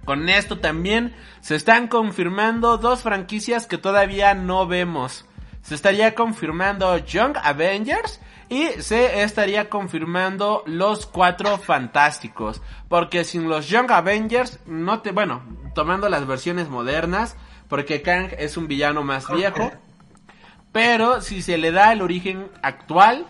[0.06, 5.26] con esto también se están confirmando dos franquicias que todavía no vemos.
[5.62, 12.62] Se estaría confirmando Young Avengers y se estaría confirmando los cuatro fantásticos.
[12.90, 15.44] Porque sin los Young Avengers, no te, bueno,
[15.76, 17.38] tomando las versiones modernas,
[17.68, 19.72] porque Kang es un villano más viejo.
[20.72, 23.28] Pero si se le da el origen actual,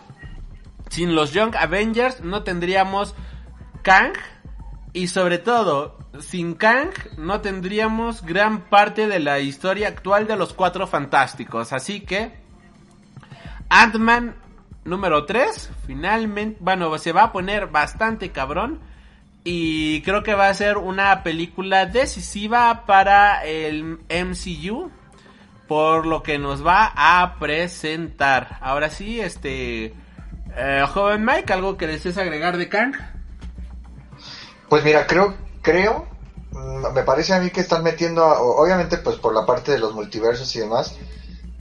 [0.92, 3.14] sin los Young Avengers no tendríamos
[3.80, 4.12] Kang.
[4.92, 10.52] Y sobre todo, sin Kang no tendríamos gran parte de la historia actual de los
[10.52, 11.72] Cuatro Fantásticos.
[11.72, 12.32] Así que
[13.70, 14.36] Ant-Man
[14.84, 18.78] número 3, finalmente, bueno, se va a poner bastante cabrón.
[19.44, 24.90] Y creo que va a ser una película decisiva para el MCU.
[25.66, 28.58] Por lo que nos va a presentar.
[28.60, 30.01] Ahora sí, este...
[30.56, 32.94] Eh, joven Mike, ¿algo que desees agregar de Kang?
[34.68, 36.06] Pues mira, creo, creo,
[36.50, 39.94] mm, me parece a mí que están metiendo, obviamente pues por la parte de los
[39.94, 40.96] multiversos y demás,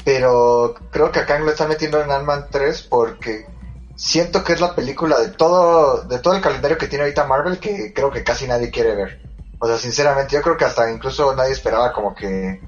[0.03, 3.47] pero creo que a Kang lo están metiendo en Ant-Man 3 porque
[3.95, 7.59] siento que es la película de todo, de todo el calendario que tiene ahorita Marvel
[7.59, 9.21] que creo que casi nadie quiere ver.
[9.59, 12.59] O sea, sinceramente, yo creo que hasta incluso nadie esperaba como que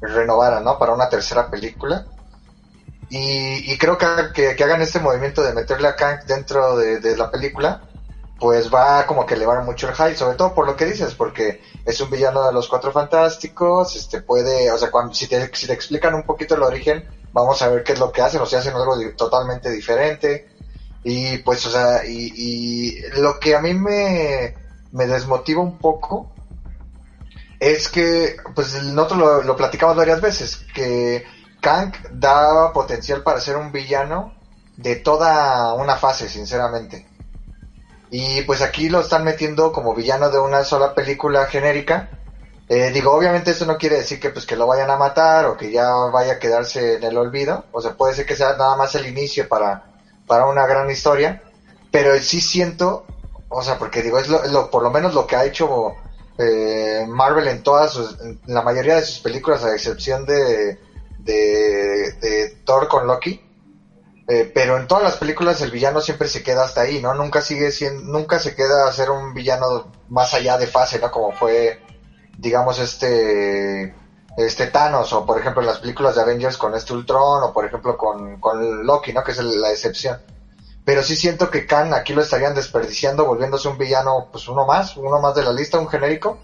[0.00, 0.78] renovara, ¿no?
[0.78, 2.06] Para una tercera película.
[3.12, 7.82] Y, creo que, que, hagan este movimiento de meterle a Kang dentro de, la película,
[8.38, 11.60] pues va como que elevar mucho el hype, sobre todo por lo que dices, porque
[11.84, 15.72] es un villano de los Cuatro Fantásticos, este puede, o sea, si, te, si te
[15.72, 18.60] explican un poquito el origen, vamos a ver qué es lo que hacen, o sea,
[18.60, 20.48] hacen algo totalmente diferente.
[21.02, 24.54] Y pues, o sea, y, y lo que a mí me,
[24.92, 26.32] me desmotiva un poco
[27.58, 31.24] es que, pues nosotros lo platicamos varias veces, que
[31.60, 34.32] Kang da potencial para ser un villano
[34.76, 37.06] de toda una fase, sinceramente.
[38.10, 42.10] Y pues aquí lo están metiendo como villano de una sola película genérica.
[42.68, 45.56] Eh, digo, obviamente eso no quiere decir que pues que lo vayan a matar o
[45.56, 47.66] que ya vaya a quedarse en el olvido.
[47.72, 49.82] O sea, puede ser que sea nada más el inicio para,
[50.26, 51.40] para una gran historia.
[51.90, 53.04] Pero sí siento,
[53.48, 55.98] o sea, porque digo, es lo, lo- por lo menos lo que ha hecho
[56.38, 60.78] eh, Marvel en todas sus, en la mayoría de sus películas, a excepción de,
[61.30, 63.40] de, Thor con Loki.
[64.28, 67.14] Eh, pero en todas las películas el villano siempre se queda hasta ahí, ¿no?
[67.14, 71.10] Nunca sigue siendo, nunca se queda a ser un villano más allá de fase, ¿no?
[71.10, 71.82] Como fue,
[72.38, 73.92] digamos, este,
[74.36, 77.64] este Thanos, o por ejemplo en las películas de Avengers con este Ultron, o por
[77.66, 79.24] ejemplo con, con Loki, ¿no?
[79.24, 80.20] Que es la excepción.
[80.84, 84.96] Pero sí siento que Khan aquí lo estarían desperdiciando, volviéndose un villano, pues uno más,
[84.96, 86.38] uno más de la lista, un genérico,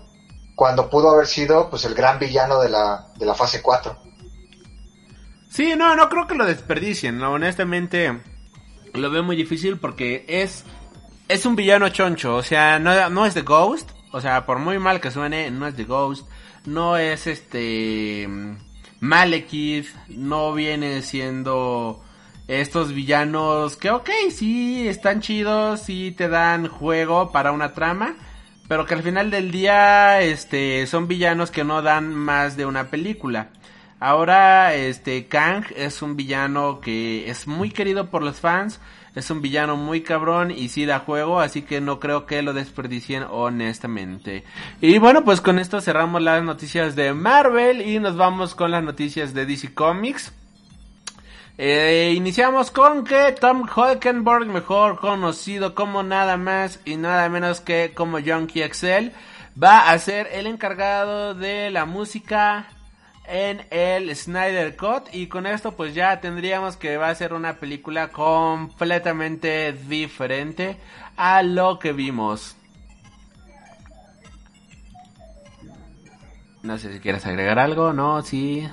[0.57, 4.06] cuando pudo haber sido, pues el gran villano de la, de la fase 4.
[5.49, 7.19] Sí, no, no creo que lo desperdicien.
[7.19, 8.19] No, honestamente,
[8.95, 10.65] lo veo muy difícil porque es,
[11.29, 12.37] es un villano choncho.
[12.37, 13.91] O sea, no, es The Ghost.
[14.13, 16.29] O sea, por muy mal que suene, no es The Ghost.
[16.65, 18.29] No es este.
[19.01, 19.89] Malekith.
[20.09, 22.03] No viene siendo
[22.49, 28.15] estos villanos que, ok, sí, están chidos, sí te dan juego para una trama.
[28.69, 32.91] Pero que al final del día, este, son villanos que no dan más de una
[32.91, 33.51] película.
[33.99, 38.81] Ahora, este, Kang es un villano que es muy querido por los fans.
[39.15, 42.53] Es un villano muy cabrón y sí da juego, así que no creo que lo
[42.53, 44.45] desperdicien honestamente.
[44.83, 48.85] Y bueno, pues con esto cerramos las noticias de Marvel y nos vamos con las
[48.85, 50.35] noticias de DC Comics.
[51.57, 57.93] Eh, iniciamos con que Tom Holkenborg, mejor conocido como nada más y nada menos que
[57.95, 59.09] como Junkie XL,
[59.59, 62.69] va a ser el encargado de la música
[63.29, 67.55] en el Snyder Cut y con esto pues ya tendríamos que va a ser una
[67.57, 70.77] película completamente diferente
[71.17, 72.57] a lo que vimos.
[76.63, 78.69] No sé si quieres agregar algo, no, sí.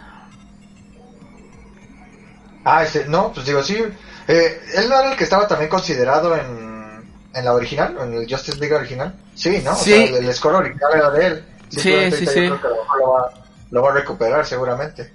[2.65, 3.83] Ah, ese, no, pues digo, sí.
[4.27, 8.27] Eh, ¿Él no era el que estaba también considerado en, en la original, en el
[8.29, 9.13] Justice League original?
[9.35, 9.71] Sí, ¿no?
[9.73, 9.91] O Sí.
[9.91, 11.45] sea, el, el score original era de él.
[11.69, 12.47] Sí, sí, sí.
[12.47, 13.33] yo creo que a lo mejor lo va,
[13.73, 15.11] lo va a recuperar seguramente.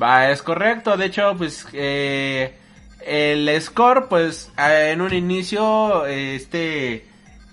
[0.00, 0.96] Va, es correcto.
[0.96, 2.58] De hecho, pues eh,
[3.06, 7.06] el score, pues en un inicio, este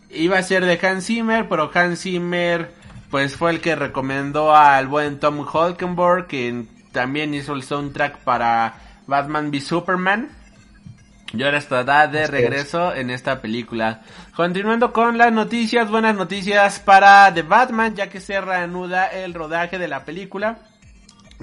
[0.09, 2.73] iba a ser de Hans Zimmer, pero Hans Zimmer,
[3.11, 8.73] pues fue el que recomendó al buen Tom Holkenborg, que también hizo el soundtrack para
[9.05, 10.31] Batman v Superman.
[11.31, 14.01] Y ahora estará de regreso en esta película.
[14.35, 19.77] Continuando con las noticias, buenas noticias para The Batman, ya que se reanuda el rodaje
[19.77, 20.59] de la película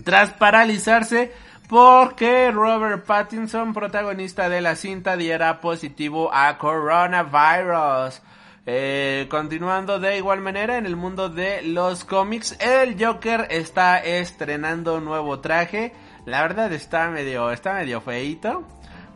[0.05, 1.33] tras paralizarse
[1.69, 8.23] porque Robert Pattinson, protagonista de la cinta, diera positivo a coronavirus.
[8.69, 15.01] Eh, continuando de igual manera en el mundo de los cómics, el Joker está estrenando
[15.01, 15.93] nuevo traje.
[16.25, 18.65] La verdad está medio, está medio feito.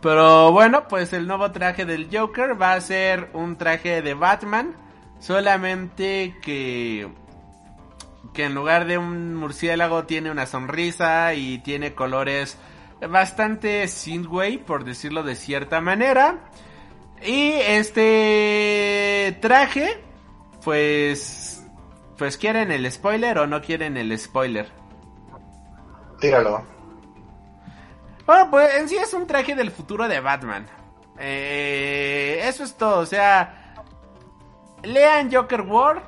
[0.00, 4.74] Pero bueno, pues el nuevo traje del Joker va a ser un traje de Batman.
[5.18, 7.08] Solamente que
[8.32, 12.58] que en lugar de un murciélago tiene una sonrisa y tiene colores
[13.08, 16.50] bastante synthwave, por decirlo de cierta manera.
[17.22, 20.02] Y este traje,
[20.64, 21.64] pues,
[22.16, 24.68] pues quieren el spoiler o no quieren el spoiler.
[26.20, 26.79] Tíralo.
[28.30, 30.64] Bueno, pues en sí es un traje del futuro de Batman.
[31.18, 33.74] Eh, eso es todo, o sea,
[34.84, 36.04] lean Joker War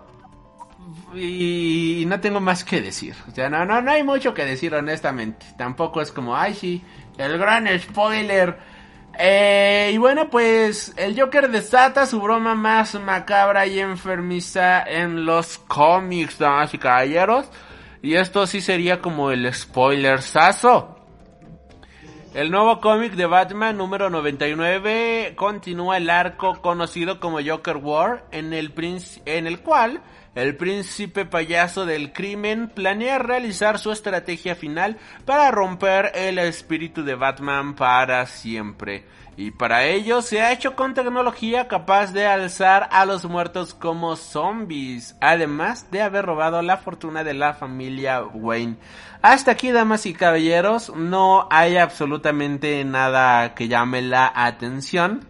[1.13, 3.17] y no tengo más que decir.
[3.27, 5.45] O sea, no, no, no hay mucho que decir honestamente.
[5.59, 6.85] Tampoco es como, ay sí,
[7.19, 8.57] el gran spoiler.
[9.19, 15.59] Eh, y bueno, pues el Joker desata su broma más macabra y enfermiza en los
[15.59, 17.51] cómics, damas y caballeros.
[18.01, 21.02] Y esto sí sería como el spoiler sazo.
[22.35, 28.55] El nuevo cómic de Batman número 99 continúa el arco conocido como Joker War, en
[28.55, 28.73] el,
[29.27, 30.01] en el cual
[30.35, 37.17] el príncipe payaso del crimen planea realizar su estrategia final para romper el espíritu de
[37.17, 39.05] Batman para siempre.
[39.37, 44.17] Y para ello se ha hecho con tecnología capaz de alzar a los muertos como
[44.17, 48.77] zombies, además de haber robado la fortuna de la familia Wayne.
[49.23, 55.25] Hasta aquí, damas y caballeros, no hay absolutamente nada que llame la atención.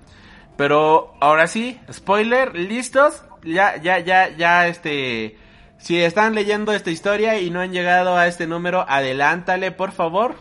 [0.57, 3.23] Pero ahora sí, spoiler, listos.
[3.45, 5.39] Ya, ya, ya, ya, este.
[5.79, 10.37] Si están leyendo esta historia y no han llegado a este número, adelántale, por favor.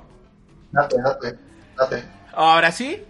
[0.72, 1.38] Date, date,
[1.76, 2.04] date.
[2.34, 3.04] Ahora sí.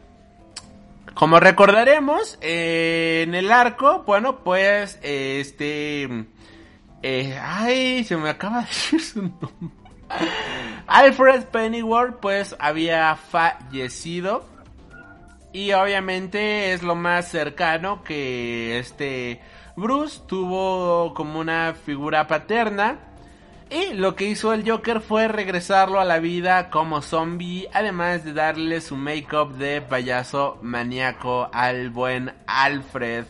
[1.13, 6.25] Como recordaremos, eh, en el arco, bueno, pues, este,
[7.03, 9.49] Eh, ay, se me acaba de decir su nombre.
[10.87, 14.45] Alfred Pennyworth pues había fallecido
[15.53, 19.41] y obviamente es lo más cercano que este
[19.77, 22.99] Bruce tuvo como una figura paterna.
[23.71, 28.33] Y lo que hizo el Joker fue regresarlo a la vida como zombie, además de
[28.33, 33.23] darle su make-up de payaso maníaco al buen Alfred.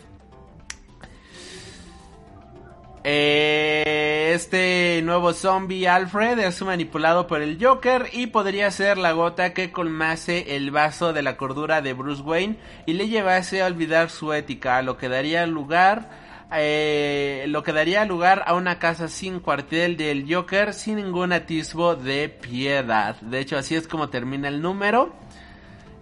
[3.04, 9.54] Eh, este nuevo zombie Alfred es manipulado por el Joker y podría ser la gota
[9.54, 14.10] que colmase el vaso de la cordura de Bruce Wayne y le llevase a olvidar
[14.10, 19.40] su ética, lo que daría lugar eh, lo que daría lugar a una casa sin
[19.40, 23.16] cuartel del Joker sin ningún atisbo de piedad.
[23.22, 25.14] De hecho, así es como termina el número.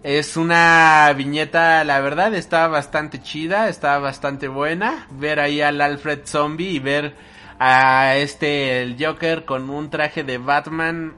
[0.02, 5.08] Es una viñeta, la verdad, está bastante chida, está bastante buena.
[5.12, 7.16] Ver ahí al Alfred Zombie y ver
[7.60, 11.16] a este, el Joker con un traje de Batman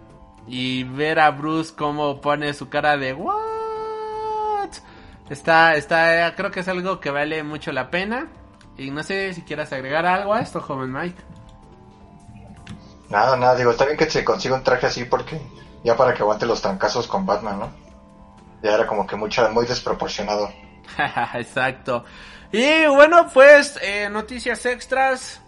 [0.47, 4.71] y ver a Bruce como pone su cara de what.
[5.29, 8.27] Está, está, creo que es algo que vale mucho la pena.
[8.82, 11.21] Y no sé si quieras agregar algo a esto, joven Mike.
[13.09, 15.39] Nada, nada, digo, está bien que se consiga un traje así porque
[15.84, 17.91] ya para que aguante los trancazos con Batman, ¿no?
[18.63, 20.51] ya era como que mucho, muy desproporcionado.
[21.34, 22.03] Exacto.
[22.51, 25.41] Y bueno, pues eh, noticias extras.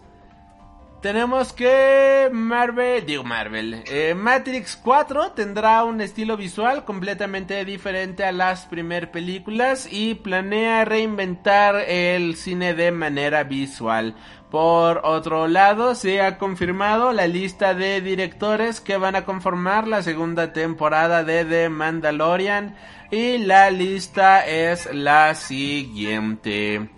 [1.03, 8.31] Tenemos que Marvel, digo Marvel, eh, Matrix 4 tendrá un estilo visual completamente diferente a
[8.31, 14.15] las primeras películas y planea reinventar el cine de manera visual.
[14.49, 20.03] Por otro lado, se ha confirmado la lista de directores que van a conformar la
[20.03, 22.77] segunda temporada de The Mandalorian
[23.11, 26.89] y la lista es la siguiente.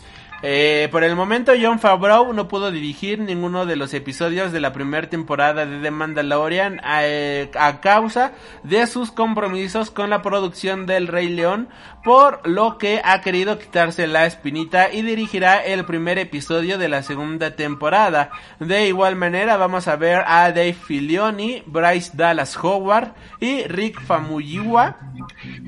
[0.48, 4.74] Eh, por el momento John Favreau no pudo dirigir ninguno de los episodios de la
[4.74, 8.32] primera temporada de The Mandalorian eh, a, causa
[8.62, 11.68] de sus compromisos con la producción del Rey León,
[12.04, 17.02] por lo que ha querido quitarse la espinita y dirigirá el primer episodio de la
[17.02, 18.30] segunda temporada.
[18.60, 24.98] De igual manera vamos a ver a Dave Filioni, Bryce Dallas Howard y Rick Famuyiwa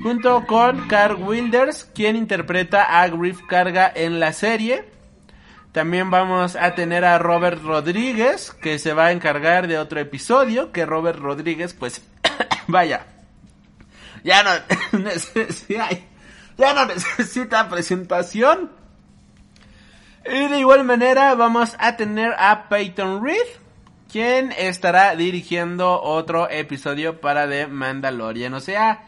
[0.04, 4.67] junto con Carl Wilders, quien interpreta a Griff Carga en la serie
[5.72, 10.72] también vamos a tener a Robert Rodríguez, que se va a encargar de otro episodio,
[10.72, 12.02] que Robert Rodríguez, pues,
[12.66, 13.06] vaya,
[14.24, 14.50] ya no,
[16.58, 18.72] ya no necesita presentación.
[20.24, 23.46] Y de igual manera vamos a tener a Peyton Reed,
[24.10, 28.52] quien estará dirigiendo otro episodio para The Mandalorian.
[28.54, 29.04] O sea,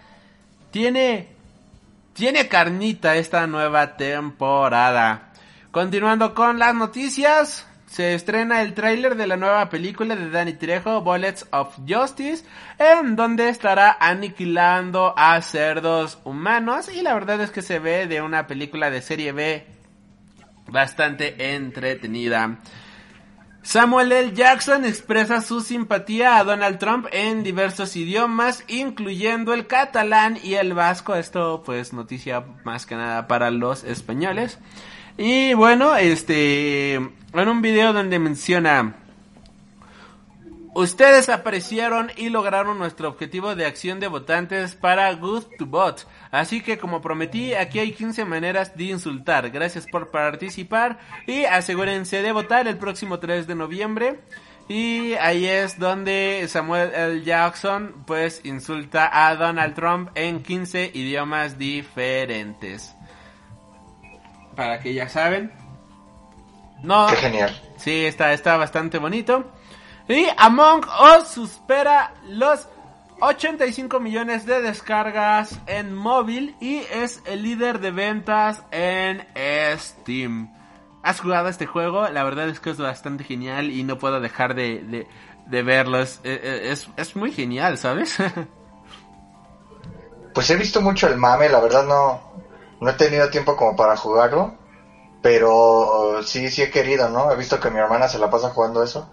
[0.71, 1.29] tiene,
[2.13, 5.30] tiene carnita esta nueva temporada.
[5.71, 11.03] Continuando con las noticias, se estrena el tráiler de la nueva película de Danny Trejo,
[11.03, 12.45] Bullets of Justice,
[12.77, 18.21] en donde estará aniquilando a cerdos humanos y la verdad es que se ve de
[18.21, 19.65] una película de serie B
[20.67, 22.59] bastante entretenida.
[23.63, 24.33] Samuel L.
[24.33, 30.75] Jackson expresa su simpatía a Donald Trump en diversos idiomas, incluyendo el catalán y el
[30.75, 31.15] vasco.
[31.15, 34.59] Esto pues noticia más que nada para los españoles.
[35.23, 38.97] Y bueno, este, en un video donde menciona,
[40.75, 46.05] ustedes aparecieron y lograron nuestro objetivo de acción de votantes para Good to Vote.
[46.31, 49.51] Así que como prometí, aquí hay 15 maneras de insultar.
[49.51, 54.21] Gracias por participar y asegúrense de votar el próximo 3 de noviembre.
[54.69, 57.23] Y ahí es donde Samuel L.
[57.25, 62.97] Jackson pues insulta a Donald Trump en 15 idiomas diferentes
[64.61, 65.51] para que ya saben.
[66.83, 67.07] No.
[67.07, 67.59] Qué genial.
[67.79, 69.51] Sí, está, está bastante bonito.
[70.07, 72.69] Y Among Us supera los
[73.23, 79.27] 85 millones de descargas en móvil y es el líder de ventas en
[79.79, 80.53] Steam.
[81.03, 82.07] ¿Has jugado este juego?
[82.09, 85.07] La verdad es que es bastante genial y no puedo dejar de,
[85.47, 86.01] de, verlo.
[86.03, 88.19] Es, es, es, muy genial, ¿sabes?
[90.35, 92.30] pues he visto mucho el mame, la verdad no,
[92.81, 94.55] no he tenido tiempo como para jugarlo,
[95.23, 97.31] pero sí, sí he querido, ¿no?
[97.31, 99.09] He visto que mi hermana se la pasa jugando eso.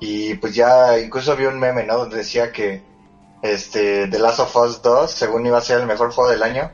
[0.00, 1.98] Y pues ya incluso vi un meme, ¿no?
[1.98, 2.82] Donde decía que
[3.42, 6.70] este The Last of Us 2, según iba a ser el mejor juego del año,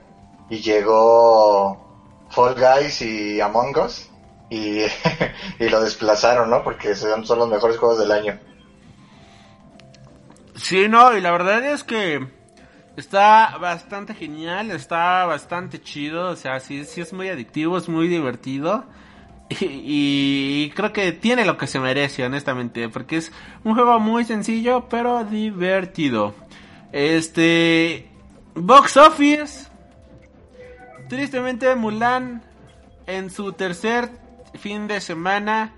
[0.51, 4.11] y llegó Fall Guys y Among Us
[4.51, 4.81] y,
[5.59, 6.65] y lo desplazaron, ¿no?
[6.65, 8.39] Porque son, son los mejores juegos del año.
[10.57, 12.27] Sí, no, y la verdad es que
[12.97, 18.09] Está bastante genial, está bastante chido, o sea, sí, sí es muy adictivo, es muy
[18.09, 18.85] divertido.
[19.61, 23.31] Y, y creo que tiene lo que se merece, honestamente, porque es
[23.63, 26.35] un juego muy sencillo, pero divertido.
[26.93, 28.09] Este...
[28.55, 29.69] Box Office.
[31.09, 32.43] Tristemente Mulan
[33.07, 34.11] en su tercer
[34.55, 35.75] fin de semana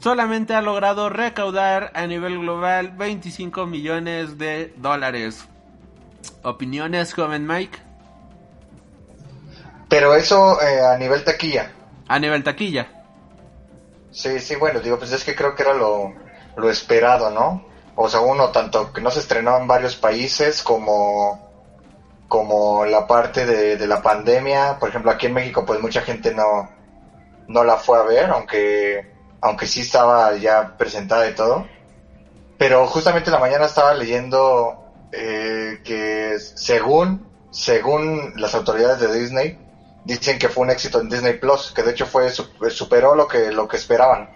[0.00, 5.48] solamente ha logrado recaudar a nivel global 25 millones de dólares.
[6.42, 7.78] ¿Opiniones, joven Mike?
[9.88, 11.70] Pero eso eh, a nivel taquilla.
[12.08, 12.88] A nivel taquilla.
[14.10, 16.14] Sí, sí, bueno, digo, pues es que creo que era lo,
[16.56, 17.66] lo esperado, ¿no?
[17.96, 21.50] O sea, uno, tanto que no se estrenó en varios países como,
[22.28, 24.78] como la parte de, de la pandemia.
[24.78, 26.70] Por ejemplo, aquí en México, pues mucha gente no,
[27.48, 31.66] no la fue a ver, aunque, aunque sí estaba ya presentada y todo.
[32.58, 34.83] Pero justamente en la mañana estaba leyendo
[35.16, 39.58] eh, que según, según las autoridades de Disney,
[40.04, 43.52] dicen que fue un éxito en Disney Plus, que de hecho fue superó lo que
[43.52, 44.28] lo que esperaban.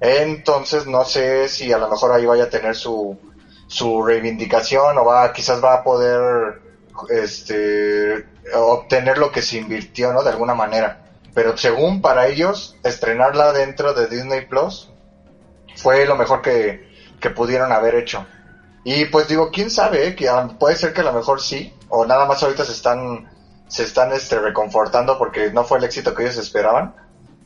[0.00, 3.18] Entonces no sé si a lo mejor ahí vaya a tener su
[3.68, 6.60] su reivindicación o va quizás va a poder
[7.08, 10.22] este obtener lo que se invirtió, ¿no?
[10.22, 11.06] De alguna manera.
[11.34, 14.90] Pero según para ellos estrenarla dentro de Disney Plus
[15.76, 16.90] fue lo mejor que,
[17.20, 18.26] que pudieron haber hecho.
[18.84, 20.16] Y pues digo, quién sabe, ¿eh?
[20.16, 20.28] que
[20.58, 23.28] puede ser que a lo mejor sí, o nada más ahorita se están
[23.72, 26.94] se están este, reconfortando porque no fue el éxito que ellos esperaban,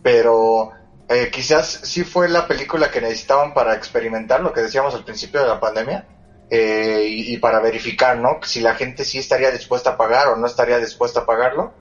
[0.03, 0.72] pero
[1.09, 5.41] eh, quizás sí fue la película que necesitaban para experimentar lo que decíamos al principio
[5.41, 6.05] de la pandemia
[6.51, 8.41] eh, y, para verificar, ¿no?
[8.43, 11.74] Si la gente sí estaría dispuesta a pagar o no estaría dispuesta a pagarlo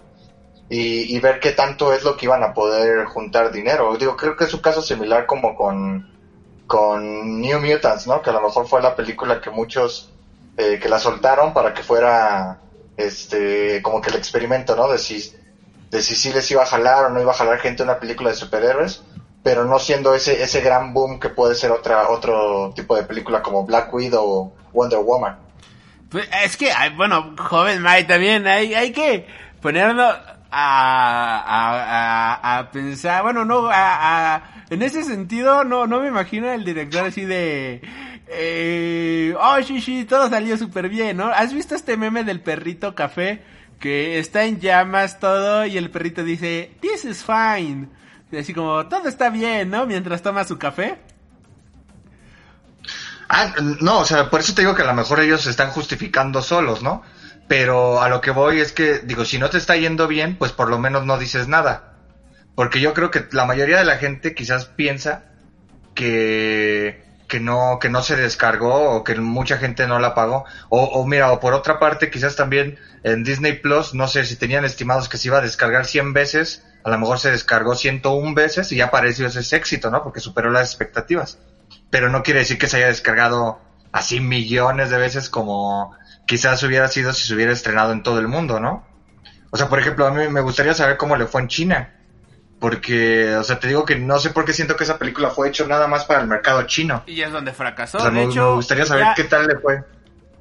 [0.70, 3.97] y, y ver qué tanto es lo que iban a poder juntar dinero.
[3.97, 6.14] Digo, creo que es un caso similar como con,
[6.68, 8.22] con New Mutants, ¿no?
[8.22, 10.11] Que a lo mejor fue la película que muchos
[10.57, 12.59] eh, que la soltaron para que fuera
[12.97, 14.88] este, como que el experimento, ¿no?
[14.88, 15.34] De si,
[15.91, 18.30] de si sí les iba a jalar o no iba a jalar gente una película
[18.30, 19.03] de superhéroes,
[19.43, 23.41] pero no siendo ese, ese gran boom que puede ser otra, otro tipo de película
[23.41, 25.38] como Black Widow o Wonder Woman.
[26.09, 29.28] Pues es que, bueno, joven Mike, también hay, hay que
[29.61, 36.51] ponerlo a, a, a, pensar, bueno, no, a, en ese sentido, no, no me imagino
[36.51, 37.82] el director así de,
[38.28, 41.28] eh, oh, sí, sí, todo salió súper bien, ¿no?
[41.28, 43.43] ¿Has visto este meme del perrito café?
[43.80, 47.89] Que está en llamas todo y el perrito dice, this is fine.
[48.38, 49.86] Así como, todo está bien, ¿no?
[49.86, 50.97] Mientras toma su café.
[53.30, 55.70] Ah, no, o sea, por eso te digo que a lo mejor ellos se están
[55.72, 57.03] justificando solos, ¿no?
[57.47, 60.51] Pero a lo que voy es que, digo, si no te está yendo bien, pues
[60.51, 61.95] por lo menos no dices nada.
[62.56, 65.26] Porque yo creo que la mayoría de la gente quizás piensa
[65.93, 70.45] que que no, que no se descargó o que mucha gente no la pagó.
[70.70, 74.36] O, o mira, o por otra parte, quizás también en Disney Plus, no sé si
[74.36, 78.34] tenían estimados que se iba a descargar 100 veces, a lo mejor se descargó 101
[78.36, 80.03] veces y ya pareció ese éxito, ¿no?
[80.03, 81.39] Porque superó las expectativas.
[81.89, 83.60] Pero no quiere decir que se haya descargado
[83.91, 85.95] así millones de veces como
[86.28, 88.86] quizás hubiera sido si se hubiera estrenado en todo el mundo, ¿no?
[89.51, 91.95] O sea, por ejemplo, a mí me gustaría saber cómo le fue en China.
[92.66, 95.49] Porque, o sea, te digo que no sé por qué siento que esa película fue
[95.49, 97.03] hecha nada más para el mercado chino.
[97.05, 97.99] Y es donde fracasó.
[97.99, 99.84] O sea, de me, hecho, me gustaría saber ya- qué tal le fue.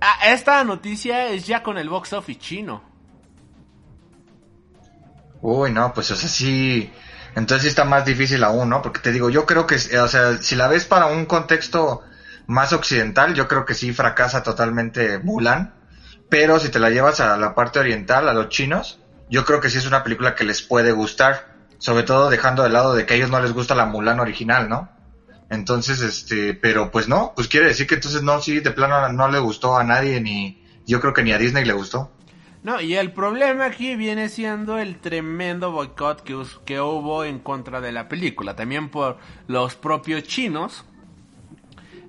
[0.01, 2.83] Ah, esta noticia es ya con el box office chino.
[5.43, 6.91] Uy, no, pues, o sea, sí.
[7.35, 8.81] Entonces sí está más difícil aún, ¿no?
[8.81, 12.05] Porque te digo, yo creo que, eh, o sea, si la ves para un contexto
[12.47, 15.75] más occidental, yo creo que sí fracasa totalmente Mulan.
[16.31, 18.99] Pero si te la llevas a la parte oriental, a los chinos,
[19.29, 21.53] yo creo que sí es una película que les puede gustar.
[21.85, 24.71] Sobre todo dejando de lado de que a ellos no les gusta la Mulan original,
[24.71, 24.89] ¿no?
[25.51, 29.29] Entonces, este, pero pues no, pues quiere decir que entonces no, sí, de plano no
[29.29, 32.11] le gustó a nadie, ni, yo creo que ni a Disney le gustó.
[32.63, 37.83] No, y el problema aquí viene siendo el tremendo boicot que, que hubo en contra
[37.83, 40.87] de la película, también por los propios chinos.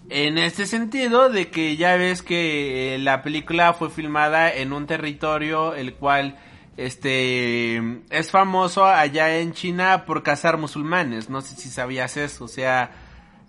[0.07, 4.87] En este sentido de que ya ves que eh, la película fue filmada en un
[4.87, 6.37] territorio el cual
[6.77, 7.77] este
[8.09, 12.91] es famoso allá en China por cazar musulmanes, no sé si sabías eso, o sea,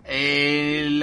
[0.04, 1.00] eh,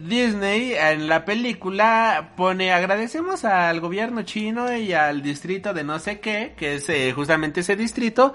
[0.00, 6.20] Disney en la película pone agradecemos al gobierno chino y al distrito de no sé
[6.20, 8.32] qué, que es eh, justamente ese distrito,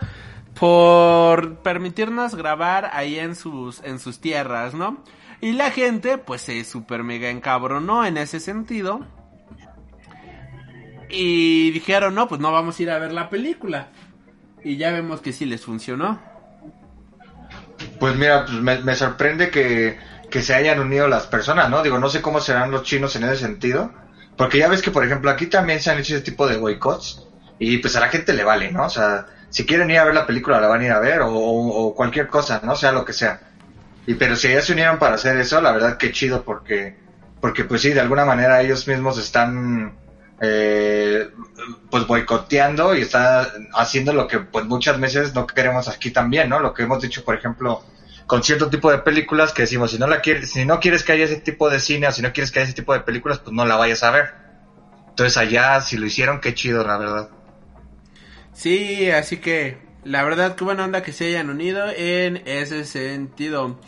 [0.59, 5.03] por permitirnos grabar ahí en sus, en sus tierras, ¿no?
[5.41, 9.05] Y la gente pues se super mega encabronó en ese sentido.
[11.09, 13.87] Y dijeron, no, pues no vamos a ir a ver la película.
[14.63, 16.19] Y ya vemos que sí les funcionó.
[17.99, 19.97] Pues mira, pues me, sorprende que,
[20.29, 21.81] que se hayan unido las personas, ¿no?
[21.81, 23.91] Digo, no sé cómo serán los chinos en ese sentido.
[24.37, 27.27] Porque ya ves que, por ejemplo, aquí también se han hecho ese tipo de boicots.
[27.57, 28.85] Y pues a la gente le vale, ¿no?
[28.85, 31.21] O sea, si quieren ir a ver la película la van a ir a ver
[31.21, 33.41] o, o cualquier cosa, no sea lo que sea.
[34.07, 36.95] Y pero si ya se unieron para hacer eso, la verdad que chido porque
[37.41, 39.93] porque pues sí, de alguna manera ellos mismos están
[40.41, 41.29] eh,
[41.89, 46.59] pues boicoteando y están haciendo lo que pues muchas veces no queremos aquí también, ¿no?
[46.59, 47.83] Lo que hemos dicho, por ejemplo,
[48.25, 51.13] con cierto tipo de películas que decimos, si no la quieres, si no quieres que
[51.13, 53.39] haya ese tipo de cine o si no quieres que haya ese tipo de películas,
[53.39, 54.33] pues no la vayas a ver.
[55.09, 57.29] Entonces allá, si lo hicieron, qué chido, la verdad.
[58.53, 63.79] Sí, así que la verdad que buena onda que se hayan unido en ese sentido.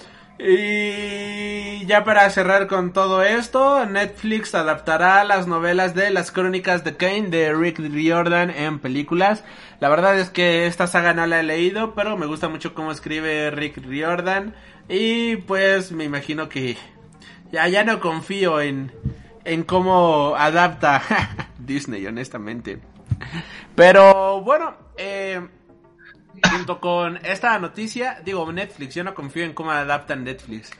[0.43, 6.97] Y ya para cerrar con todo esto, Netflix adaptará las novelas de las crónicas de
[6.97, 9.43] Kane de Rick Riordan en películas.
[9.79, 12.91] La verdad es que esta saga no la he leído, pero me gusta mucho cómo
[12.91, 14.55] escribe Rick Riordan.
[14.89, 16.75] Y pues me imagino que
[17.51, 18.91] ya, ya no confío en,
[19.43, 21.03] en cómo adapta
[21.59, 22.79] Disney, honestamente.
[23.75, 25.39] Pero bueno, eh,
[26.49, 30.71] junto con esta noticia, digo Netflix, yo no confío en cómo adaptan Netflix.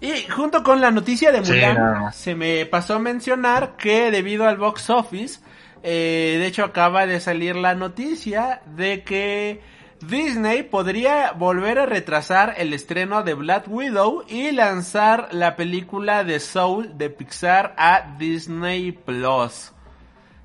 [0.00, 4.56] Y junto con la noticia de Mulan, se me pasó a mencionar que debido al
[4.56, 5.40] box office,
[5.82, 9.60] eh, de hecho acaba de salir la noticia de que
[10.00, 16.38] Disney podría volver a retrasar el estreno de Black Widow y lanzar la película de
[16.38, 19.72] Soul de Pixar a Disney Plus.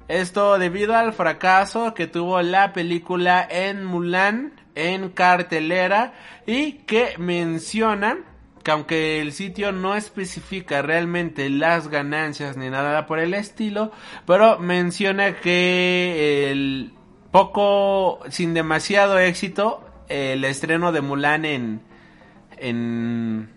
[0.08, 6.14] Esto debido al fracaso que tuvo la película en Mulan en cartelera
[6.46, 8.18] y que menciona
[8.64, 13.92] que aunque el sitio no especifica realmente las ganancias ni nada por el estilo,
[14.26, 16.94] pero menciona que el
[17.32, 21.82] poco, sin demasiado éxito, el estreno de Mulan en,
[22.58, 23.50] en,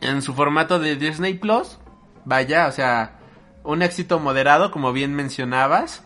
[0.00, 1.78] en su formato de Disney Plus,
[2.24, 3.17] vaya, o sea,
[3.68, 6.02] un éxito moderado, como bien mencionabas,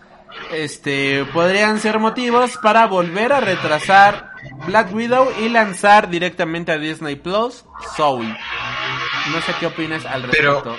[0.52, 4.32] este, podrían ser motivos para volver a retrasar
[4.66, 7.64] Black Widow y lanzar directamente a Disney Plus
[7.96, 8.26] Soul.
[8.26, 10.74] No sé qué opinas al respecto.
[10.74, 10.76] Pero,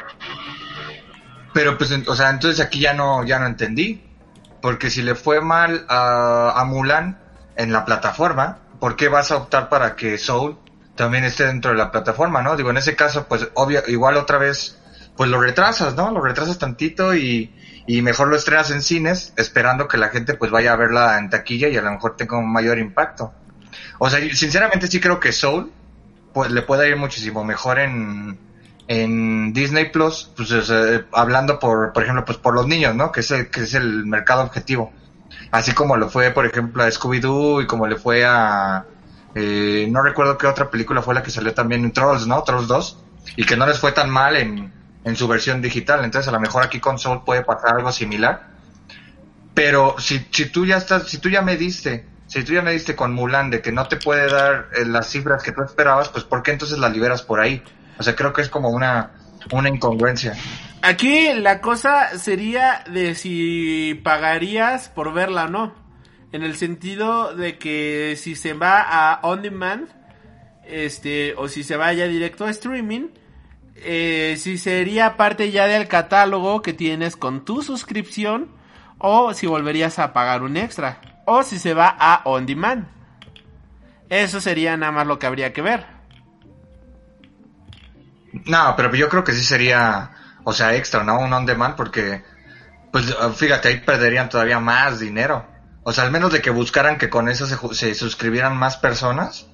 [1.53, 4.03] pero pues, o sea, entonces aquí ya no, ya no entendí.
[4.61, 7.17] Porque si le fue mal a, a Mulan
[7.55, 10.57] en la plataforma, ¿por qué vas a optar para que Soul
[10.95, 12.57] también esté dentro de la plataforma, no?
[12.57, 14.82] Digo, en ese caso, pues, obvio, igual otra vez
[15.15, 16.11] pues lo retrasas, ¿no?
[16.11, 17.53] Lo retrasas tantito y,
[17.85, 21.29] y mejor lo estrenas en cines, esperando que la gente pues vaya a verla en
[21.29, 23.33] taquilla y a lo mejor tenga un mayor impacto.
[23.99, 25.71] O sea, sinceramente sí creo que Soul
[26.33, 28.39] pues le puede ir muchísimo mejor en,
[28.87, 30.51] en Disney Plus, pues
[31.11, 33.11] hablando por, por ejemplo, pues por los niños, ¿no?
[33.11, 34.91] Que es el, que es el mercado objetivo.
[35.51, 38.85] Así como lo fue, por ejemplo, a Scooby-Doo y como le fue a...
[39.35, 42.43] Eh, no recuerdo qué otra película fue la que salió también en Trolls, ¿no?
[42.43, 43.03] Trolls 2.
[43.37, 44.73] Y que no les fue tan mal en,
[45.03, 46.03] en su versión digital.
[46.03, 48.53] Entonces a lo mejor aquí con Soul puede pasar algo similar.
[49.53, 52.71] Pero si, si tú ya estás, si tú ya me diste, si tú ya me
[52.71, 56.09] diste con Mulan de que no te puede dar eh, las cifras que tú esperabas,
[56.09, 57.61] pues ¿por qué entonces la liberas por ahí?
[57.99, 59.11] O sea, creo que es como una,
[59.51, 60.35] una incongruencia.
[60.81, 65.75] Aquí la cosa sería de si pagarías por verla o no.
[66.31, 69.87] En el sentido de que si se va a on demand,
[70.65, 73.09] este, o si se va ya directo a streaming,
[73.83, 78.49] eh, si sería parte ya del catálogo que tienes con tu suscripción
[78.97, 82.87] o si volverías a pagar un extra o si se va a on demand.
[84.09, 85.85] Eso sería nada más lo que habría que ver.
[88.45, 90.11] No, pero yo creo que sí sería,
[90.43, 91.19] o sea, extra, ¿no?
[91.19, 92.23] Un on demand porque,
[92.91, 95.45] pues fíjate, ahí perderían todavía más dinero.
[95.83, 99.47] O sea, al menos de que buscaran que con eso se suscribieran más personas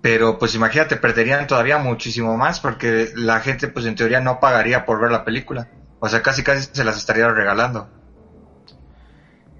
[0.00, 4.84] pero pues imagínate, perderían todavía muchísimo más porque la gente pues en teoría no pagaría
[4.84, 5.68] por ver la película.
[5.98, 7.88] O sea, casi casi se las estaría regalando.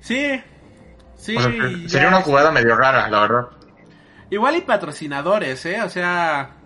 [0.00, 0.42] Sí,
[1.14, 1.36] sí.
[1.86, 3.48] sería una jugada medio rara, la verdad.
[4.30, 5.82] Igual y patrocinadores, ¿eh?
[5.82, 6.56] O sea,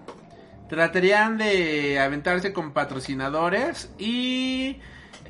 [0.68, 4.78] tratarían de aventarse con patrocinadores y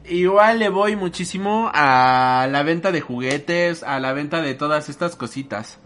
[0.05, 5.17] igual le voy muchísimo a la venta de juguetes, a la venta de todas estas
[5.17, 5.79] cositas.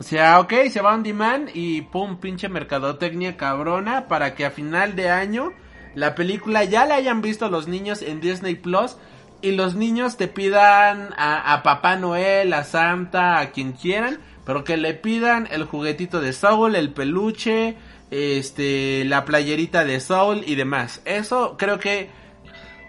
[0.00, 4.50] O sea, ok, se va on demand y pum, pinche mercadotecnia cabrona para que a
[4.50, 5.52] final de año
[5.94, 8.96] la película ya la hayan visto los niños en Disney Plus
[9.42, 14.64] y los niños te pidan a, a, Papá Noel, a Santa, a quien quieran, pero
[14.64, 17.76] que le pidan el juguetito de Soul, el peluche,
[18.10, 21.02] este, la playerita de Soul y demás.
[21.04, 22.08] Eso creo que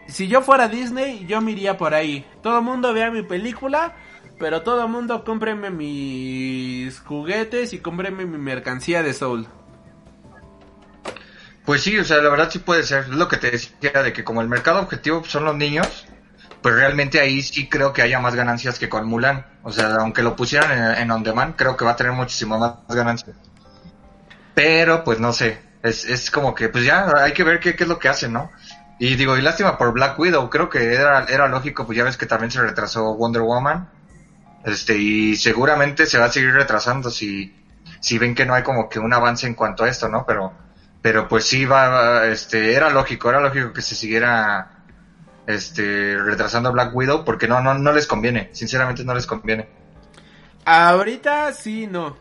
[0.07, 2.25] si yo fuera Disney, yo me iría por ahí.
[2.41, 3.95] Todo el mundo vea mi película
[4.41, 9.47] pero todo mundo cómpreme mis juguetes y cómpreme mi mercancía de Soul.
[11.63, 13.01] Pues sí, o sea, la verdad sí puede ser.
[13.03, 16.07] Es lo que te decía de que como el mercado objetivo son los niños,
[16.63, 19.45] pues realmente ahí sí creo que haya más ganancias que con Mulan.
[19.61, 22.57] O sea, aunque lo pusieran en, en On Demand, creo que va a tener muchísimo
[22.57, 23.37] más ganancias.
[24.55, 27.83] Pero, pues no sé, es, es como que, pues ya hay que ver qué, qué
[27.83, 28.49] es lo que hacen, ¿no?
[28.97, 32.17] Y digo, y lástima por Black Widow, creo que era, era lógico, pues ya ves
[32.17, 34.00] que también se retrasó Wonder Woman.
[34.65, 37.55] Este, y seguramente se va a seguir retrasando si,
[37.99, 40.25] si ven que no hay como que un avance en cuanto a esto, ¿no?
[40.25, 40.53] Pero,
[41.01, 44.83] pero pues sí va, este, era lógico, era lógico que se siguiera,
[45.47, 49.67] este, retrasando Black Widow, porque no, no, no les conviene, sinceramente no les conviene.
[50.65, 52.17] Ahorita sí, no.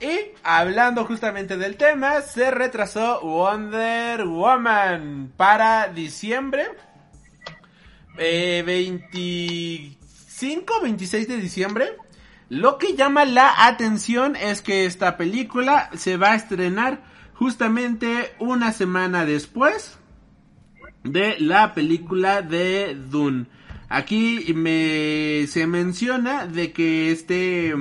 [0.00, 6.68] Y hablando justamente del tema, se retrasó Wonder Woman para diciembre.
[8.16, 9.99] Eh, 25,
[10.82, 11.96] 26 de diciembre.
[12.48, 17.02] Lo que llama la atención es que esta película se va a estrenar
[17.34, 19.98] justamente una semana después
[21.04, 23.46] de la película de Dune.
[23.88, 27.74] Aquí me se menciona de que este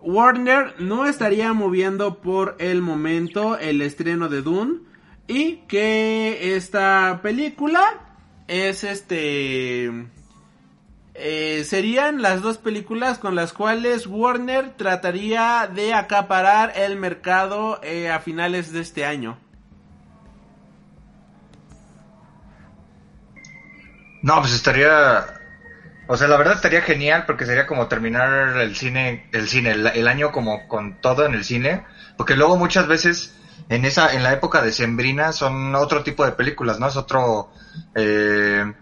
[0.00, 4.80] Warner no estaría moviendo por el momento el estreno de Dune
[5.28, 8.16] y que esta película
[8.48, 10.06] es este
[11.24, 18.10] eh, serían las dos películas con las cuales Warner trataría de acaparar el mercado eh,
[18.10, 19.38] a finales de este año.
[24.20, 25.24] No, pues estaría,
[26.08, 29.86] o sea, la verdad estaría genial porque sería como terminar el cine, el cine, el,
[29.86, 31.84] el año como con todo en el cine,
[32.16, 33.36] porque luego muchas veces
[33.68, 36.88] en esa, en la época de Sembrina son otro tipo de películas, ¿no?
[36.88, 37.52] Es otro,
[37.94, 38.72] eh,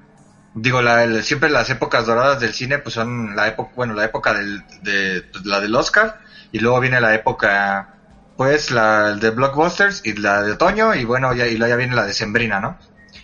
[0.53, 4.05] digo, la, el- siempre las épocas doradas del cine pues son la época, bueno, la
[4.05, 6.17] época del, de, pues, la del Oscar
[6.51, 7.91] y luego viene la época,
[8.37, 12.07] pues, la de Blockbusters y la de otoño y bueno, ya, y ya viene la
[12.07, 12.79] de Sembrina, ¿no?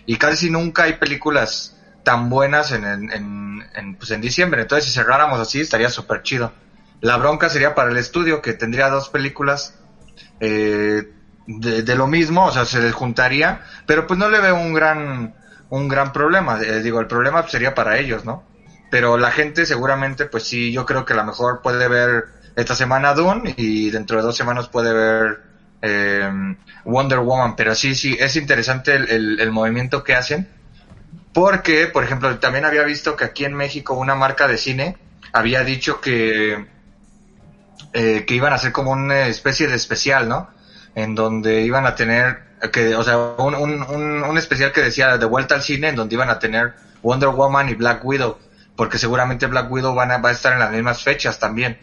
[0.05, 4.61] Y casi nunca hay películas tan buenas en, en, en, en, pues en diciembre.
[4.61, 6.55] Entonces, si cerráramos así, estaría súper chido.
[7.01, 9.77] La bronca sería para el estudio, que tendría dos películas
[10.39, 11.03] eh,
[11.45, 14.73] de, de lo mismo, o sea, se les juntaría, pero pues no le veo un
[14.73, 15.35] gran,
[15.69, 16.59] un gran problema.
[16.61, 18.43] Eh, digo, el problema sería para ellos, ¿no?
[18.89, 22.75] Pero la gente seguramente, pues sí, yo creo que a lo mejor puede ver esta
[22.75, 25.41] semana Dune y dentro de dos semanas puede ver
[25.81, 26.29] eh,
[26.85, 27.55] Wonder Woman.
[27.55, 30.47] Pero sí, sí, es interesante el, el, el movimiento que hacen.
[31.33, 34.97] Porque, por ejemplo, también había visto que aquí en México una marca de cine
[35.33, 36.65] había dicho que,
[37.93, 40.49] eh, que iban a hacer como una especie de especial, ¿no?
[40.95, 45.25] En donde iban a tener, que, o sea, un, un, un, especial que decía de
[45.25, 48.37] vuelta al cine, en donde iban a tener Wonder Woman y Black Widow,
[48.75, 51.77] porque seguramente Black Widow van a, va a estar en las mismas fechas también.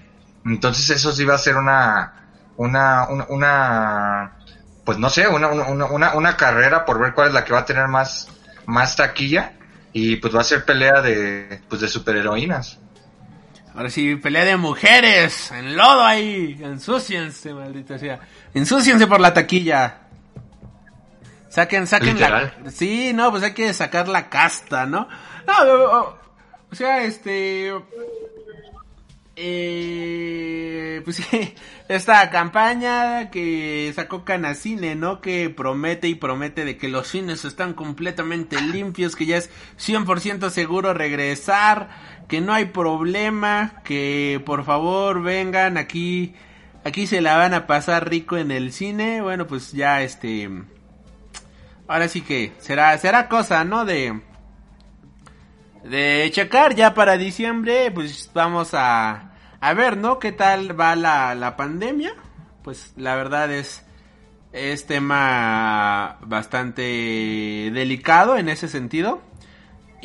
[0.44, 2.12] Entonces eso sí va a ser una,
[2.56, 4.32] una, una,
[4.84, 7.60] pues no sé, una, una, una, una carrera por ver cuál es la que va
[7.60, 8.28] a tener más,
[8.66, 9.52] más taquilla
[9.92, 12.78] y pues va a ser pelea de, pues de superheroínas.
[13.74, 18.20] Ahora sí, pelea de mujeres, en lodo ahí, ensúciense, maldita sea.
[18.52, 20.03] Ensúciense por la taquilla.
[21.54, 22.54] Saquen, saquen Literal.
[22.64, 22.70] la...
[22.70, 25.08] Sí, no, pues hay que sacar la casta, ¿no?
[25.46, 26.18] No, o, o-
[26.70, 27.72] o sea, este...
[29.36, 31.54] Eh, pues sí,
[31.88, 35.20] esta campaña que sacó Canacine, ¿no?
[35.20, 40.50] Que promete y promete de que los cines están completamente limpios, que ya es 100%
[40.50, 41.88] seguro regresar,
[42.28, 46.34] que no hay problema, que por favor vengan aquí,
[46.84, 49.20] aquí se la van a pasar rico en el cine.
[49.20, 50.48] Bueno, pues ya este,
[51.88, 53.84] ahora sí que será, será cosa, ¿no?
[53.84, 54.20] De,
[55.84, 60.18] de checar ya para diciembre, pues vamos a, a ver, ¿no?
[60.18, 62.14] ¿Qué tal va la, la pandemia?
[62.62, 63.84] Pues la verdad es,
[64.52, 66.82] es tema bastante
[67.72, 69.22] delicado en ese sentido.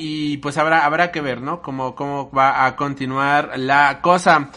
[0.01, 1.61] Y pues habrá, habrá que ver, ¿no?
[1.61, 4.49] Cómo, cómo va a continuar la cosa.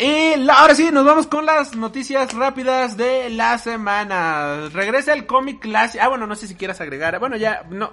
[0.00, 4.68] Y la- ahora sí, nos vamos con las noticias rápidas de la semana.
[4.72, 6.02] Regresa el cómic clásico.
[6.02, 7.18] Ah, bueno, no sé si quieras agregar.
[7.18, 7.92] Bueno, ya, no.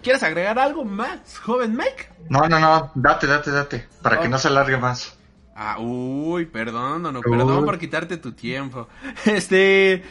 [0.00, 2.10] ¿Quieres agregar algo más, joven Mike?
[2.30, 5.18] No, no, no, date, date, date, para que no se alargue más.
[5.56, 8.86] Ah, uy, perdón, no, no, perdón por quitarte tu tiempo.
[9.24, 10.04] Este,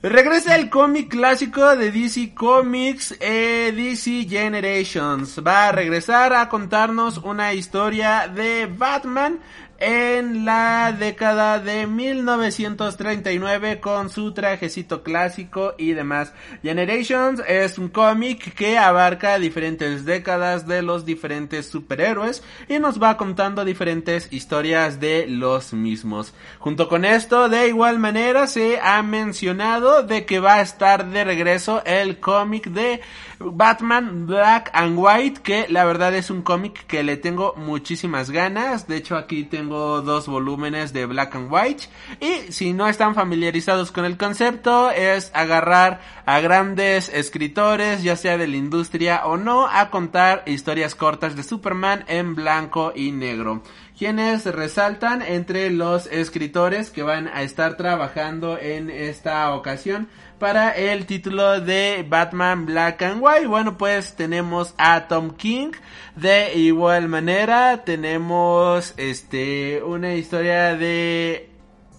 [0.00, 5.42] regresa el cómic clásico de DC Comics, eh, DC Generations.
[5.46, 9.38] Va a regresar a contarnos una historia de Batman
[9.78, 16.32] en la década de 1939 con su trajecito clásico y demás.
[16.62, 23.16] Generations es un cómic que abarca diferentes décadas de los diferentes superhéroes y nos va
[23.16, 26.34] contando diferentes historias de los mismos.
[26.58, 31.24] Junto con esto, de igual manera, se ha mencionado de que va a estar de
[31.24, 33.00] regreso el cómic de
[33.38, 38.88] Batman Black and White, que la verdad es un cómic que le tengo muchísimas ganas.
[38.88, 41.84] De hecho, aquí tengo dos volúmenes de Black and White.
[42.20, 48.38] Y si no están familiarizados con el concepto, es agarrar a grandes escritores, ya sea
[48.38, 53.62] de la industria o no, a contar historias cortas de Superman en blanco y negro
[53.96, 61.06] quienes resaltan entre los escritores que van a estar trabajando en esta ocasión para el
[61.06, 63.46] título de Batman Black and White.
[63.46, 65.72] Bueno, pues tenemos a Tom King.
[66.14, 71.55] De igual manera, tenemos este una historia de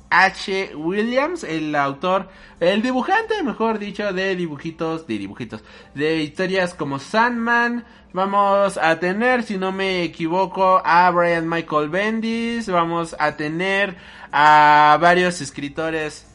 [0.10, 0.76] H.
[0.76, 2.30] Williams, el autor,
[2.60, 7.86] el dibujante, mejor dicho, de dibujitos, de dibujitos, de historias como Sandman.
[8.14, 12.70] Vamos a tener, si no me equivoco, a Brian Michael Bendis.
[12.70, 13.96] Vamos a tener
[14.32, 16.26] a varios escritores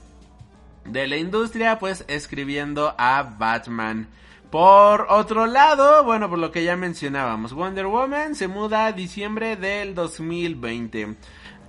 [0.85, 4.09] de la industria, pues escribiendo a Batman.
[4.51, 9.57] Por otro lado, bueno, por lo que ya mencionábamos, Wonder Woman se muda a diciembre
[9.57, 11.17] del 2020.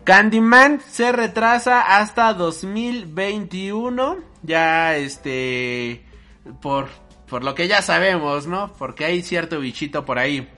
[0.04, 6.04] Candyman se retrasa hasta 2021, ya este,
[6.62, 6.89] por,
[7.28, 8.74] por lo que ya sabemos, ¿no?
[8.74, 10.49] Porque hay cierto bichito por ahí.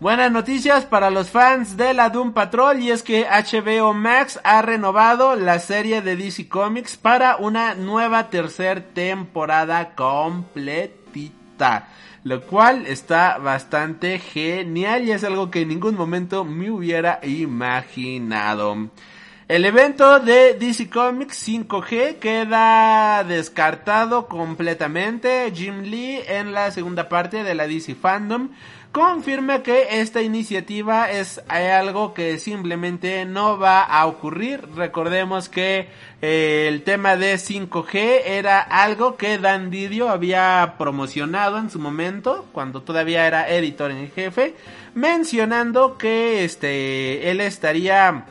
[0.00, 4.60] Buenas noticias para los fans de la Doom Patrol y es que HBO Max ha
[4.60, 11.88] renovado la serie de DC Comics para una nueva tercera temporada completita.
[12.24, 18.88] Lo cual está bastante genial y es algo que en ningún momento me hubiera imaginado.
[19.46, 25.52] El evento de DC Comics 5G queda descartado completamente.
[25.54, 28.48] Jim Lee en la segunda parte de la DC Fandom
[28.94, 34.68] confirma que esta iniciativa es algo que simplemente no va a ocurrir.
[34.76, 35.88] Recordemos que
[36.22, 42.46] eh, el tema de 5G era algo que Dan Didio había promocionado en su momento,
[42.52, 44.54] cuando todavía era editor en jefe,
[44.94, 48.26] mencionando que este él estaría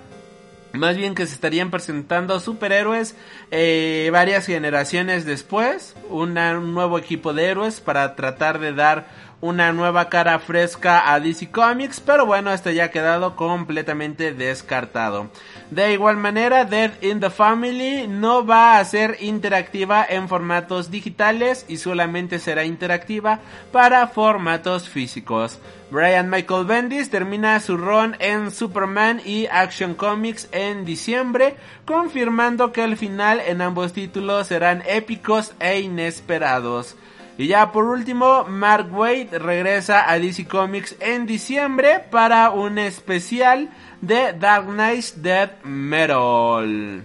[0.72, 3.16] más bien que se estarían presentando superhéroes
[3.52, 10.08] eh, varias generaciones después, un nuevo equipo de héroes para tratar de dar una nueva
[10.08, 15.32] cara fresca a DC Comics, pero bueno, este ya ha quedado completamente descartado.
[15.70, 21.66] De igual manera, Dead in the Family no va a ser interactiva en formatos digitales
[21.68, 23.42] y solamente será interactiva
[23.74, 25.60] para formatos físicos.
[25.92, 32.86] Brian Michael Bendis termina su run en Superman y Action Comics en diciembre, confirmando que
[32.86, 36.96] el final en ambos títulos serán épicos e inesperados.
[37.38, 43.70] Y ya por último, Mark Waid regresa a DC Comics en diciembre para un especial
[44.02, 47.04] de Dark Knight Dead Metal.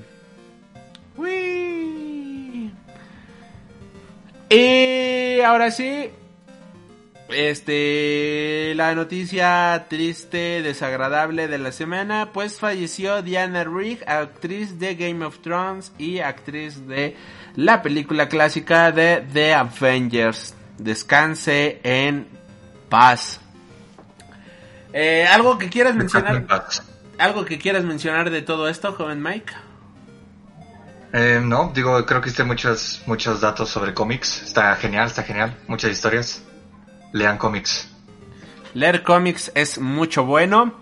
[4.51, 6.11] Y ahora sí,
[7.29, 15.24] este, la noticia triste, desagradable de la semana, pues falleció Diana Rigg, actriz de Game
[15.24, 17.16] of Thrones y actriz de
[17.57, 20.55] la película clásica de The Avengers.
[20.79, 22.29] Descanse en
[22.89, 23.41] paz.
[24.93, 26.47] Eh, ¿Algo que quieras mencionar?
[27.19, 29.53] ¿Algo que quieras mencionar de todo esto, joven Mike?
[31.13, 34.43] Eh, no, digo, creo que hice muchos, muchos datos sobre cómics.
[34.43, 35.57] Está genial, está genial.
[35.67, 36.43] Muchas historias.
[37.13, 37.89] Lean cómics.
[38.75, 40.79] Leer cómics es mucho bueno.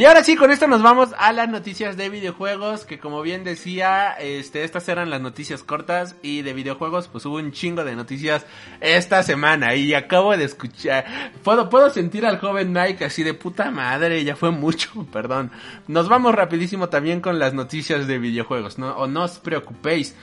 [0.00, 3.44] Y ahora sí, con esto nos vamos a las noticias de videojuegos, que como bien
[3.44, 7.94] decía, este, estas eran las noticias cortas y de videojuegos, pues hubo un chingo de
[7.94, 8.46] noticias
[8.80, 11.04] esta semana y acabo de escuchar,
[11.44, 15.50] puedo, puedo sentir al joven Mike así de puta madre, ya fue mucho, perdón.
[15.86, 18.96] Nos vamos rapidísimo también con las noticias de videojuegos, ¿no?
[18.96, 20.16] O no os preocupéis.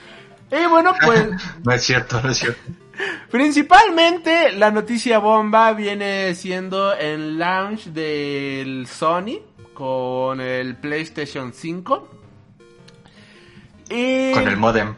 [0.50, 1.28] Y bueno, pues...
[1.64, 2.60] no es cierto, no es cierto.
[3.30, 9.38] Principalmente la noticia bomba viene siendo el launch del Sony
[9.78, 12.08] con el PlayStation 5.
[13.90, 14.32] Y...
[14.32, 14.96] Con el modem.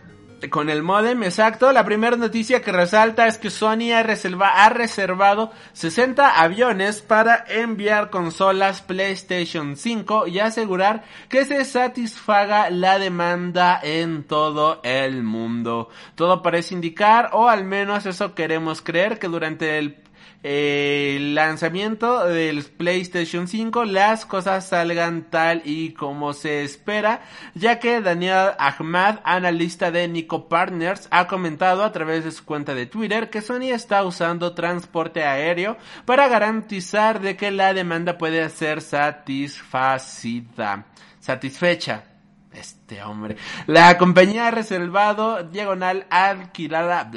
[0.49, 1.70] Con el modem, exacto.
[1.70, 8.09] La primera noticia que resalta es que Sony ha, ha reservado 60 aviones para enviar
[8.09, 15.91] consolas PlayStation 5 y asegurar que se satisfaga la demanda en todo el mundo.
[16.14, 19.99] Todo parece indicar, o al menos eso queremos creer, que durante el
[20.42, 27.21] el lanzamiento del PlayStation 5 las cosas salgan tal y como se espera,
[27.54, 32.75] ya que Daniel Ahmad, analista de Nico Partners, ha comentado a través de su cuenta
[32.75, 35.76] de Twitter que Sony está usando transporte aéreo
[36.07, 40.87] para garantizar de que la demanda puede ser satisfacida,
[41.18, 42.04] satisfecha.
[42.53, 43.37] Este hombre.
[43.68, 47.08] La compañía ha reservado diagonal alquilada,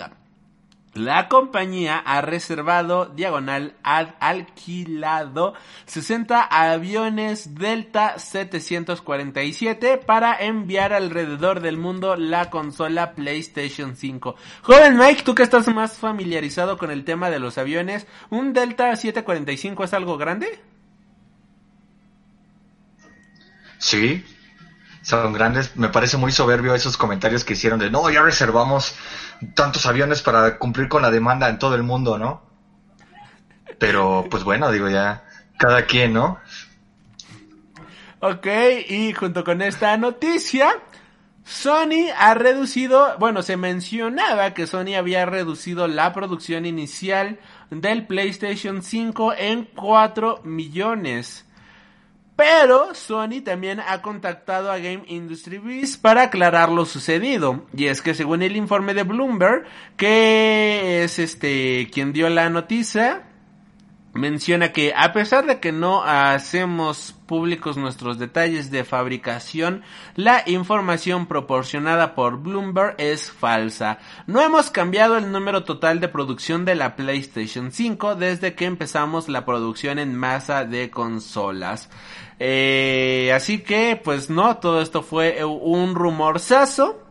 [0.93, 5.55] La compañía ha reservado, diagonal, ad alquilado
[5.85, 14.35] 60 aviones Delta 747 para enviar alrededor del mundo la consola PlayStation 5.
[14.61, 18.95] Joven Mike, tú que estás más familiarizado con el tema de los aviones, ¿un Delta
[18.95, 20.59] 745 es algo grande?
[23.79, 24.23] Sí,
[25.03, 25.75] son grandes.
[25.75, 28.95] Me parece muy soberbio esos comentarios que hicieron de no, ya reservamos
[29.53, 32.41] tantos aviones para cumplir con la demanda en todo el mundo, ¿no?
[33.77, 35.25] Pero pues bueno, digo ya,
[35.57, 36.39] cada quien, ¿no?
[38.19, 38.47] Ok,
[38.88, 40.80] y junto con esta noticia,
[41.43, 47.39] Sony ha reducido, bueno, se mencionaba que Sony había reducido la producción inicial
[47.69, 51.45] del PlayStation 5 en 4 millones.
[52.35, 57.68] Pero Sony también ha contactado a Game Industry Biz para aclarar lo sucedido.
[57.76, 59.65] Y es que según el informe de Bloomberg,
[59.97, 63.23] que es este quien dio la noticia,
[64.14, 69.81] menciona que a pesar de que no hacemos públicos nuestros detalles de fabricación,
[70.15, 73.97] la información proporcionada por Bloomberg es falsa.
[74.27, 79.30] No hemos cambiado el número total de producción de la PlayStation 5 desde que empezamos
[79.30, 81.89] la producción en masa de consolas.
[82.38, 87.02] Eh, así que, pues no, todo esto fue un rumorzazo.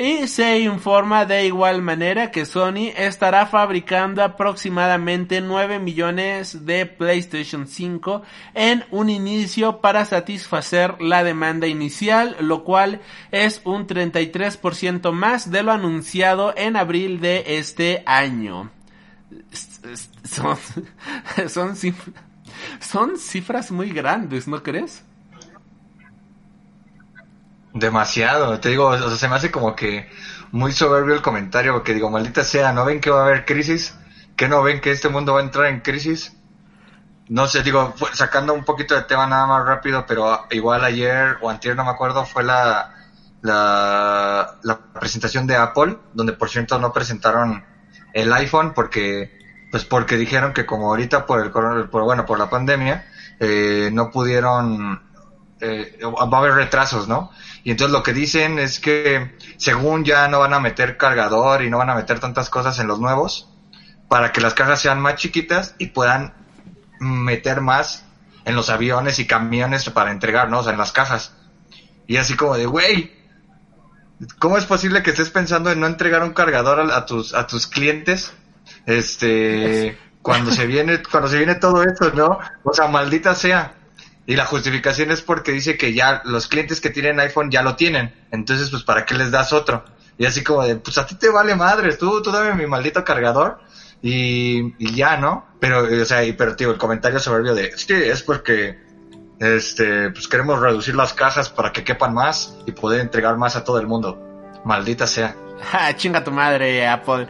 [0.00, 7.66] Y se informa de igual manera que Sony estará fabricando aproximadamente 9 millones de PlayStation
[7.66, 8.22] 5
[8.54, 15.62] en un inicio para satisfacer la demanda inicial, lo cual es un 33% más de
[15.62, 18.70] lo anunciado en abril de este año.
[20.24, 20.56] Son,
[21.50, 21.76] son,
[22.80, 25.04] son cifras muy grandes, ¿no crees?
[27.72, 30.10] Demasiado, te digo, o sea, se me hace como que
[30.50, 33.94] muy soberbio el comentario, porque digo, maldita sea, ¿no ven que va a haber crisis?
[34.36, 36.36] ¿Que no ven que este mundo va a entrar en crisis?
[37.28, 41.48] No sé, digo, sacando un poquito de tema nada más rápido, pero igual ayer o
[41.48, 42.92] antier, no me acuerdo, fue la,
[43.42, 47.64] la, la presentación de Apple, donde por cierto no presentaron
[48.12, 49.38] el iPhone porque
[49.70, 53.06] pues porque dijeron que como ahorita por el por, bueno por la pandemia
[53.38, 55.00] eh, no pudieron
[55.60, 57.30] eh, va a haber retrasos no
[57.62, 61.70] y entonces lo que dicen es que según ya no van a meter cargador y
[61.70, 63.48] no van a meter tantas cosas en los nuevos
[64.08, 66.34] para que las cajas sean más chiquitas y puedan
[66.98, 68.04] meter más
[68.44, 71.34] en los aviones y camiones para entregar no o sea en las cajas
[72.06, 73.20] y así como de güey
[74.38, 77.66] ¿Cómo es posible que estés pensando en no entregar un cargador a tus, a tus
[77.66, 78.34] clientes
[78.86, 82.38] este, cuando se viene, cuando se viene todo esto, ¿no?
[82.62, 83.74] O sea, maldita sea.
[84.30, 87.74] Y la justificación es porque dice que ya los clientes que tienen iPhone ya lo
[87.74, 88.14] tienen.
[88.30, 89.84] Entonces, pues, ¿para qué les das otro?
[90.18, 93.02] Y así como de, pues a ti te vale madres, tú, tú dame mi maldito
[93.02, 93.58] cargador
[94.00, 95.48] y, ya, ¿no?
[95.58, 98.78] Pero, o sea, y, pero, tío, el comentario soberbio de, sí, es porque,
[99.40, 103.64] este, pues queremos reducir las cajas para que quepan más y poder entregar más a
[103.64, 104.16] todo el mundo.
[104.64, 105.34] Maldita sea.
[105.72, 107.26] Ja, chinga tu madre, Apple.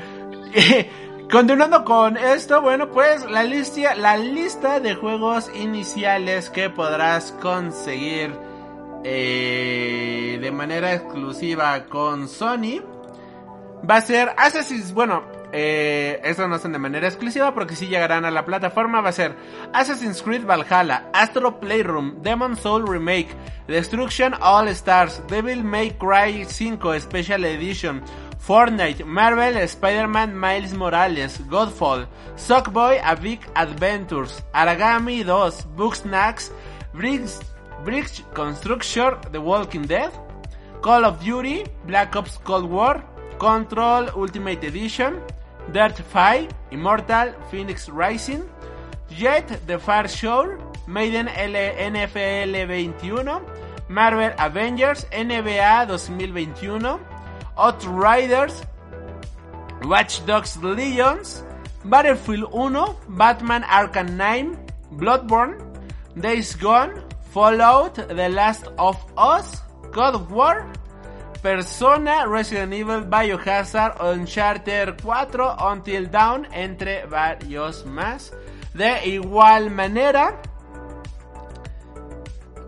[1.31, 8.35] Continuando con esto, bueno, pues la lista, la lista de juegos iniciales que podrás conseguir
[9.05, 12.83] eh, de manera exclusiva con Sony
[13.89, 18.25] va a ser Assassin's, bueno, eh, eso no son de manera exclusiva porque sí llegarán
[18.25, 19.01] a la plataforma.
[19.01, 19.37] Va a ser
[19.73, 23.29] Assassin's Creed Valhalla, Astro Playroom, Demon Soul Remake,
[23.69, 28.03] Destruction All Stars, Devil May Cry 5 Special Edition,
[28.41, 32.07] Fortnite, Marvel, Spider-Man, Miles Morales, Godfall,
[32.37, 36.51] Sockboy, A Big Adventures, Aragami 2, Booksnacks,
[36.95, 37.41] Bricks,
[37.85, 40.11] Bricks Construction, The Walking Dead,
[40.81, 43.05] Call of Duty, Black Ops Cold War,
[43.39, 45.21] Control Ultimate Edition,
[45.73, 48.49] Dirt 5, Immortal, Phoenix Rising,
[49.11, 50.59] Jet, The Far Shore,
[50.89, 53.43] Maiden L NFL 21,
[53.89, 57.01] Marvel Avengers, NBA 2021,
[57.61, 58.63] Outriders,
[59.83, 61.45] Watch Dogs Legions,
[61.85, 64.57] Battlefield 1, Batman Arkham Knight,
[64.97, 65.61] Bloodborne,
[66.19, 69.61] Days Gone, Fallout, The Last of Us,
[69.93, 70.73] God of War,
[71.43, 78.33] Persona, Resident Evil, Biohazard, Uncharted 4, Until Dawn, entre varios más.
[78.75, 80.41] De igual manera,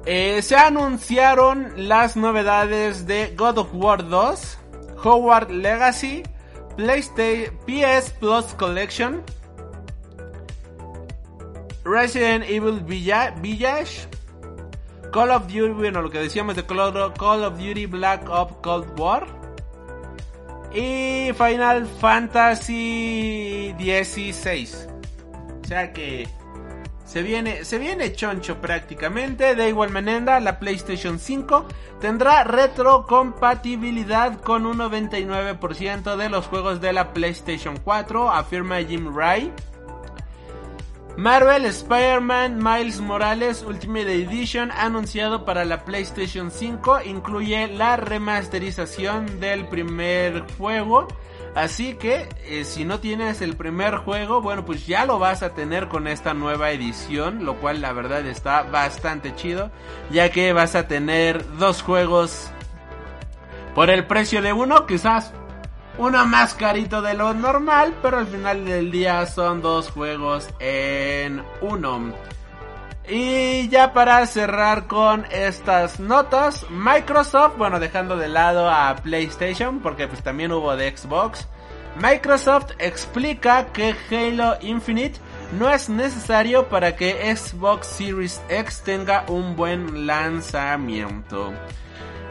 [0.05, 4.59] eh, se anunciaron las novedades de God of War 2,
[5.05, 6.23] Howard Legacy,
[6.77, 9.23] PlayStation PS Plus Collection,
[11.85, 14.07] Resident Evil Village,
[15.13, 19.27] Call of Duty, bueno, lo que decíamos de Call of Duty Black Ops Cold War,
[20.75, 24.89] y Final Fantasy 16.
[25.63, 26.27] O sea que
[27.13, 29.55] se viene, se viene choncho prácticamente.
[29.55, 31.67] De igual manera, la PlayStation 5
[32.01, 39.53] tendrá retrocompatibilidad con un 99% de los juegos de la PlayStation 4, afirma Jim Ray.
[41.19, 49.69] Marvel Spider-Man Miles Morales Ultimate Edition anunciado para la PlayStation 5 incluye la remasterización del
[49.69, 51.09] primer juego.
[51.55, 55.55] Así que eh, si no tienes el primer juego, bueno pues ya lo vas a
[55.55, 59.71] tener con esta nueva edición, lo cual la verdad está bastante chido,
[60.11, 62.51] ya que vas a tener dos juegos
[63.75, 65.33] por el precio de uno, quizás
[65.99, 71.43] uno más carito de lo normal, pero al final del día son dos juegos en
[71.61, 72.15] uno.
[73.09, 80.07] Y ya para cerrar con estas notas, Microsoft, bueno, dejando de lado a PlayStation, porque
[80.07, 81.49] pues también hubo de Xbox,
[81.97, 85.19] Microsoft explica que Halo Infinite
[85.59, 91.53] no es necesario para que Xbox Series X tenga un buen lanzamiento.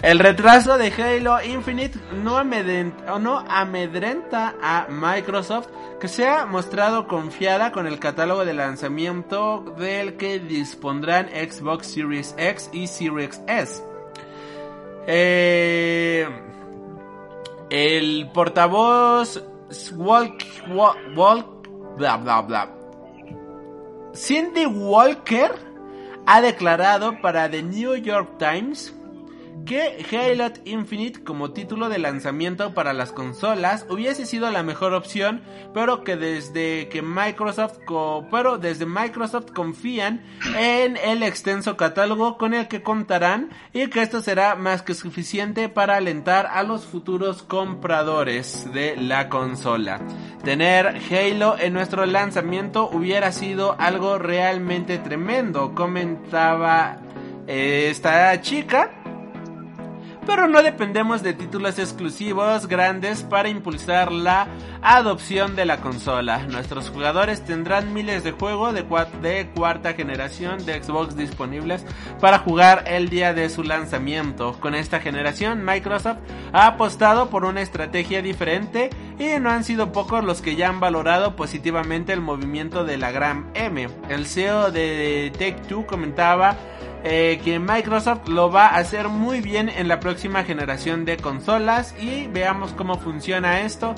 [0.01, 5.67] El retraso de Halo Infinite no amedrenta, a Microsoft
[5.99, 12.33] que se ha mostrado confiada con el catálogo de lanzamiento del que dispondrán Xbox Series
[12.35, 13.83] X y Series S.
[15.05, 16.27] Eh,
[17.69, 19.43] el portavoz
[19.95, 20.43] Walk,
[21.15, 21.67] Walk,
[21.97, 22.69] bla bla bla.
[24.15, 25.51] Cindy Walker
[26.25, 28.95] ha declarado para The New York Times
[29.65, 35.41] que Halo Infinite como título de lanzamiento para las consolas hubiese sido la mejor opción,
[35.73, 37.79] pero que desde que Microsoft
[38.29, 40.23] pero desde Microsoft confían
[40.57, 45.69] en el extenso catálogo con el que contarán y que esto será más que suficiente
[45.69, 49.99] para alentar a los futuros compradores de la consola.
[50.43, 56.97] Tener Halo en nuestro lanzamiento hubiera sido algo realmente tremendo, comentaba
[57.47, 59.00] eh, esta chica
[60.25, 64.47] pero no dependemos de títulos exclusivos grandes para impulsar la
[64.81, 66.45] adopción de la consola.
[66.47, 68.83] Nuestros jugadores tendrán miles de juegos de,
[69.53, 71.85] cuarta generación de Xbox disponibles
[72.19, 74.59] para jugar el día de su lanzamiento.
[74.59, 76.19] Con esta generación, Microsoft
[76.53, 78.89] ha apostado por una estrategia diferente
[79.19, 83.11] y no han sido pocos los que ya han valorado positivamente el movimiento de la
[83.11, 83.87] gran M.
[84.09, 86.55] El CEO de Take Two comentaba
[87.03, 91.95] eh, que Microsoft lo va a hacer muy bien en la próxima generación de consolas
[91.99, 93.95] y veamos cómo funciona esto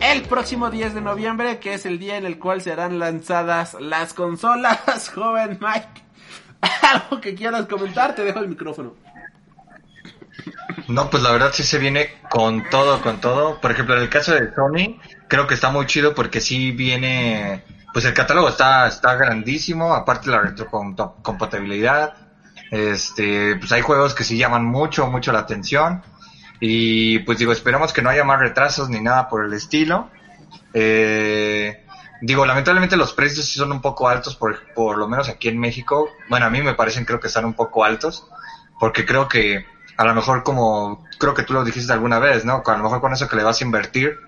[0.00, 4.14] el próximo 10 de noviembre, que es el día en el cual serán lanzadas las
[4.14, 6.04] consolas, joven Mike.
[6.82, 8.94] Algo que quieras comentar, te dejo el micrófono.
[10.88, 13.60] No, pues la verdad sí se viene con todo, con todo.
[13.60, 17.64] Por ejemplo, en el caso de Sony, creo que está muy chido porque sí viene,
[17.92, 22.14] pues el catálogo está, está grandísimo, aparte la retrocompatibilidad,
[22.70, 26.02] este, pues hay juegos que sí llaman mucho, mucho la atención.
[26.60, 30.10] Y pues digo, esperamos que no haya más retrasos ni nada por el estilo.
[30.72, 31.84] Eh,
[32.20, 35.58] digo, lamentablemente los precios sí son un poco altos, por, por lo menos aquí en
[35.58, 36.08] México.
[36.28, 38.26] Bueno, a mí me parecen creo que están un poco altos,
[38.78, 39.66] porque creo que
[39.96, 42.62] a lo mejor como, creo que tú lo dijiste alguna vez, ¿no?
[42.64, 44.18] A lo mejor con eso que le vas a invertir,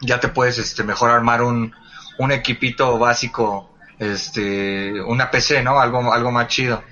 [0.00, 1.74] ya te puedes este, mejor armar un,
[2.18, 5.80] un equipito básico, este, una PC, ¿no?
[5.80, 6.82] Algo, algo más chido.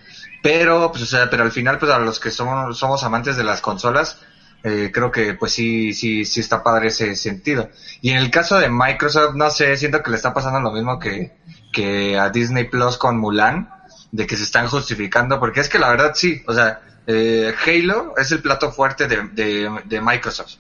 [0.43, 3.45] Pero, pues, o sea, pero al final, pues a los que somos, somos amantes de
[3.45, 4.19] las consolas,
[4.63, 7.71] eh, creo que pues sí, sí, sí está padre ese sentido.
[8.01, 10.99] Y en el caso de Microsoft, no sé, siento que le está pasando lo mismo
[10.99, 11.37] que,
[11.73, 13.71] que a Disney Plus con Mulan,
[14.13, 18.15] de que se están justificando, porque es que la verdad sí, o sea, eh, Halo
[18.17, 20.57] es el plato fuerte de, de, de Microsoft.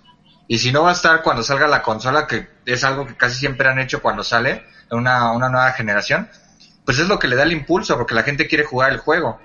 [0.49, 3.39] Y si no va a estar cuando salga la consola, que es algo que casi
[3.39, 6.29] siempre han hecho cuando sale una, una nueva generación,
[6.85, 9.41] pues es lo que le da el impulso, porque la gente quiere jugar el juego.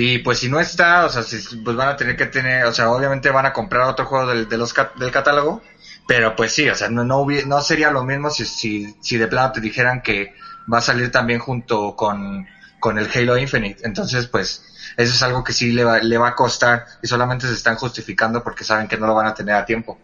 [0.00, 1.24] Y pues si no está, o sea,
[1.64, 4.48] pues van a tener que tener, o sea, obviamente van a comprar otro juego del,
[4.48, 5.60] del catálogo,
[6.06, 9.26] pero pues sí, o sea, no, no, no sería lo mismo si, si, si de
[9.26, 10.36] plano te dijeran que
[10.72, 12.46] va a salir también junto con,
[12.78, 13.84] con el Halo Infinite.
[13.84, 14.64] Entonces, pues,
[14.96, 17.74] eso es algo que sí le va, le va a costar y solamente se están
[17.74, 19.98] justificando porque saben que no lo van a tener a tiempo.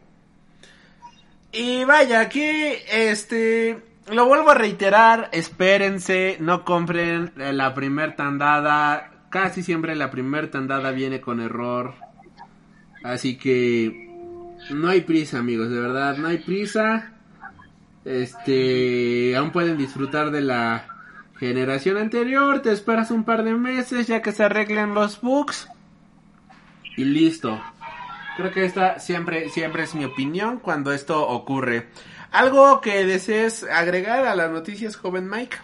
[1.53, 2.43] Y vaya, aquí,
[2.91, 3.81] este,
[4.11, 10.93] lo vuelvo a reiterar, espérense, no compren la primer tandada, casi siempre la primera tandada
[10.93, 11.94] viene con error.
[13.02, 14.09] Así que
[14.70, 17.11] no hay prisa, amigos, de verdad, no hay prisa.
[18.05, 20.86] Este, aún pueden disfrutar de la
[21.40, 25.69] generación anterior, te esperas un par de meses ya que se arreglen los bugs
[26.97, 27.61] y listo.
[28.36, 31.89] Creo que esta siempre, siempre es mi opinión cuando esto ocurre.
[32.31, 35.56] ¿Algo que desees agregar a las noticias, joven Mike?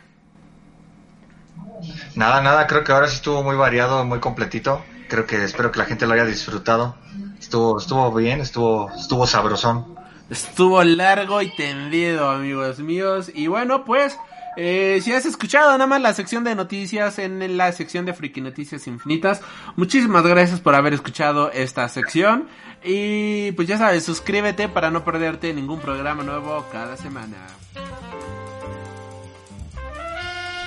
[2.14, 4.82] Nada, nada, creo que ahora sí estuvo muy variado, muy completito.
[5.08, 6.94] Creo que espero que la gente lo haya disfrutado.
[7.38, 9.94] Estuvo, estuvo bien, estuvo, estuvo sabrosón.
[10.28, 13.30] Estuvo largo y tendido, amigos míos.
[13.34, 14.16] Y bueno, pues,
[14.56, 18.40] eh, si has escuchado nada más la sección de noticias en la sección de Friki
[18.40, 19.40] Noticias Infinitas,
[19.74, 22.46] muchísimas gracias por haber escuchado esta sección.
[22.84, 27.36] Y pues ya sabes, suscríbete para no perderte ningún programa nuevo cada semana.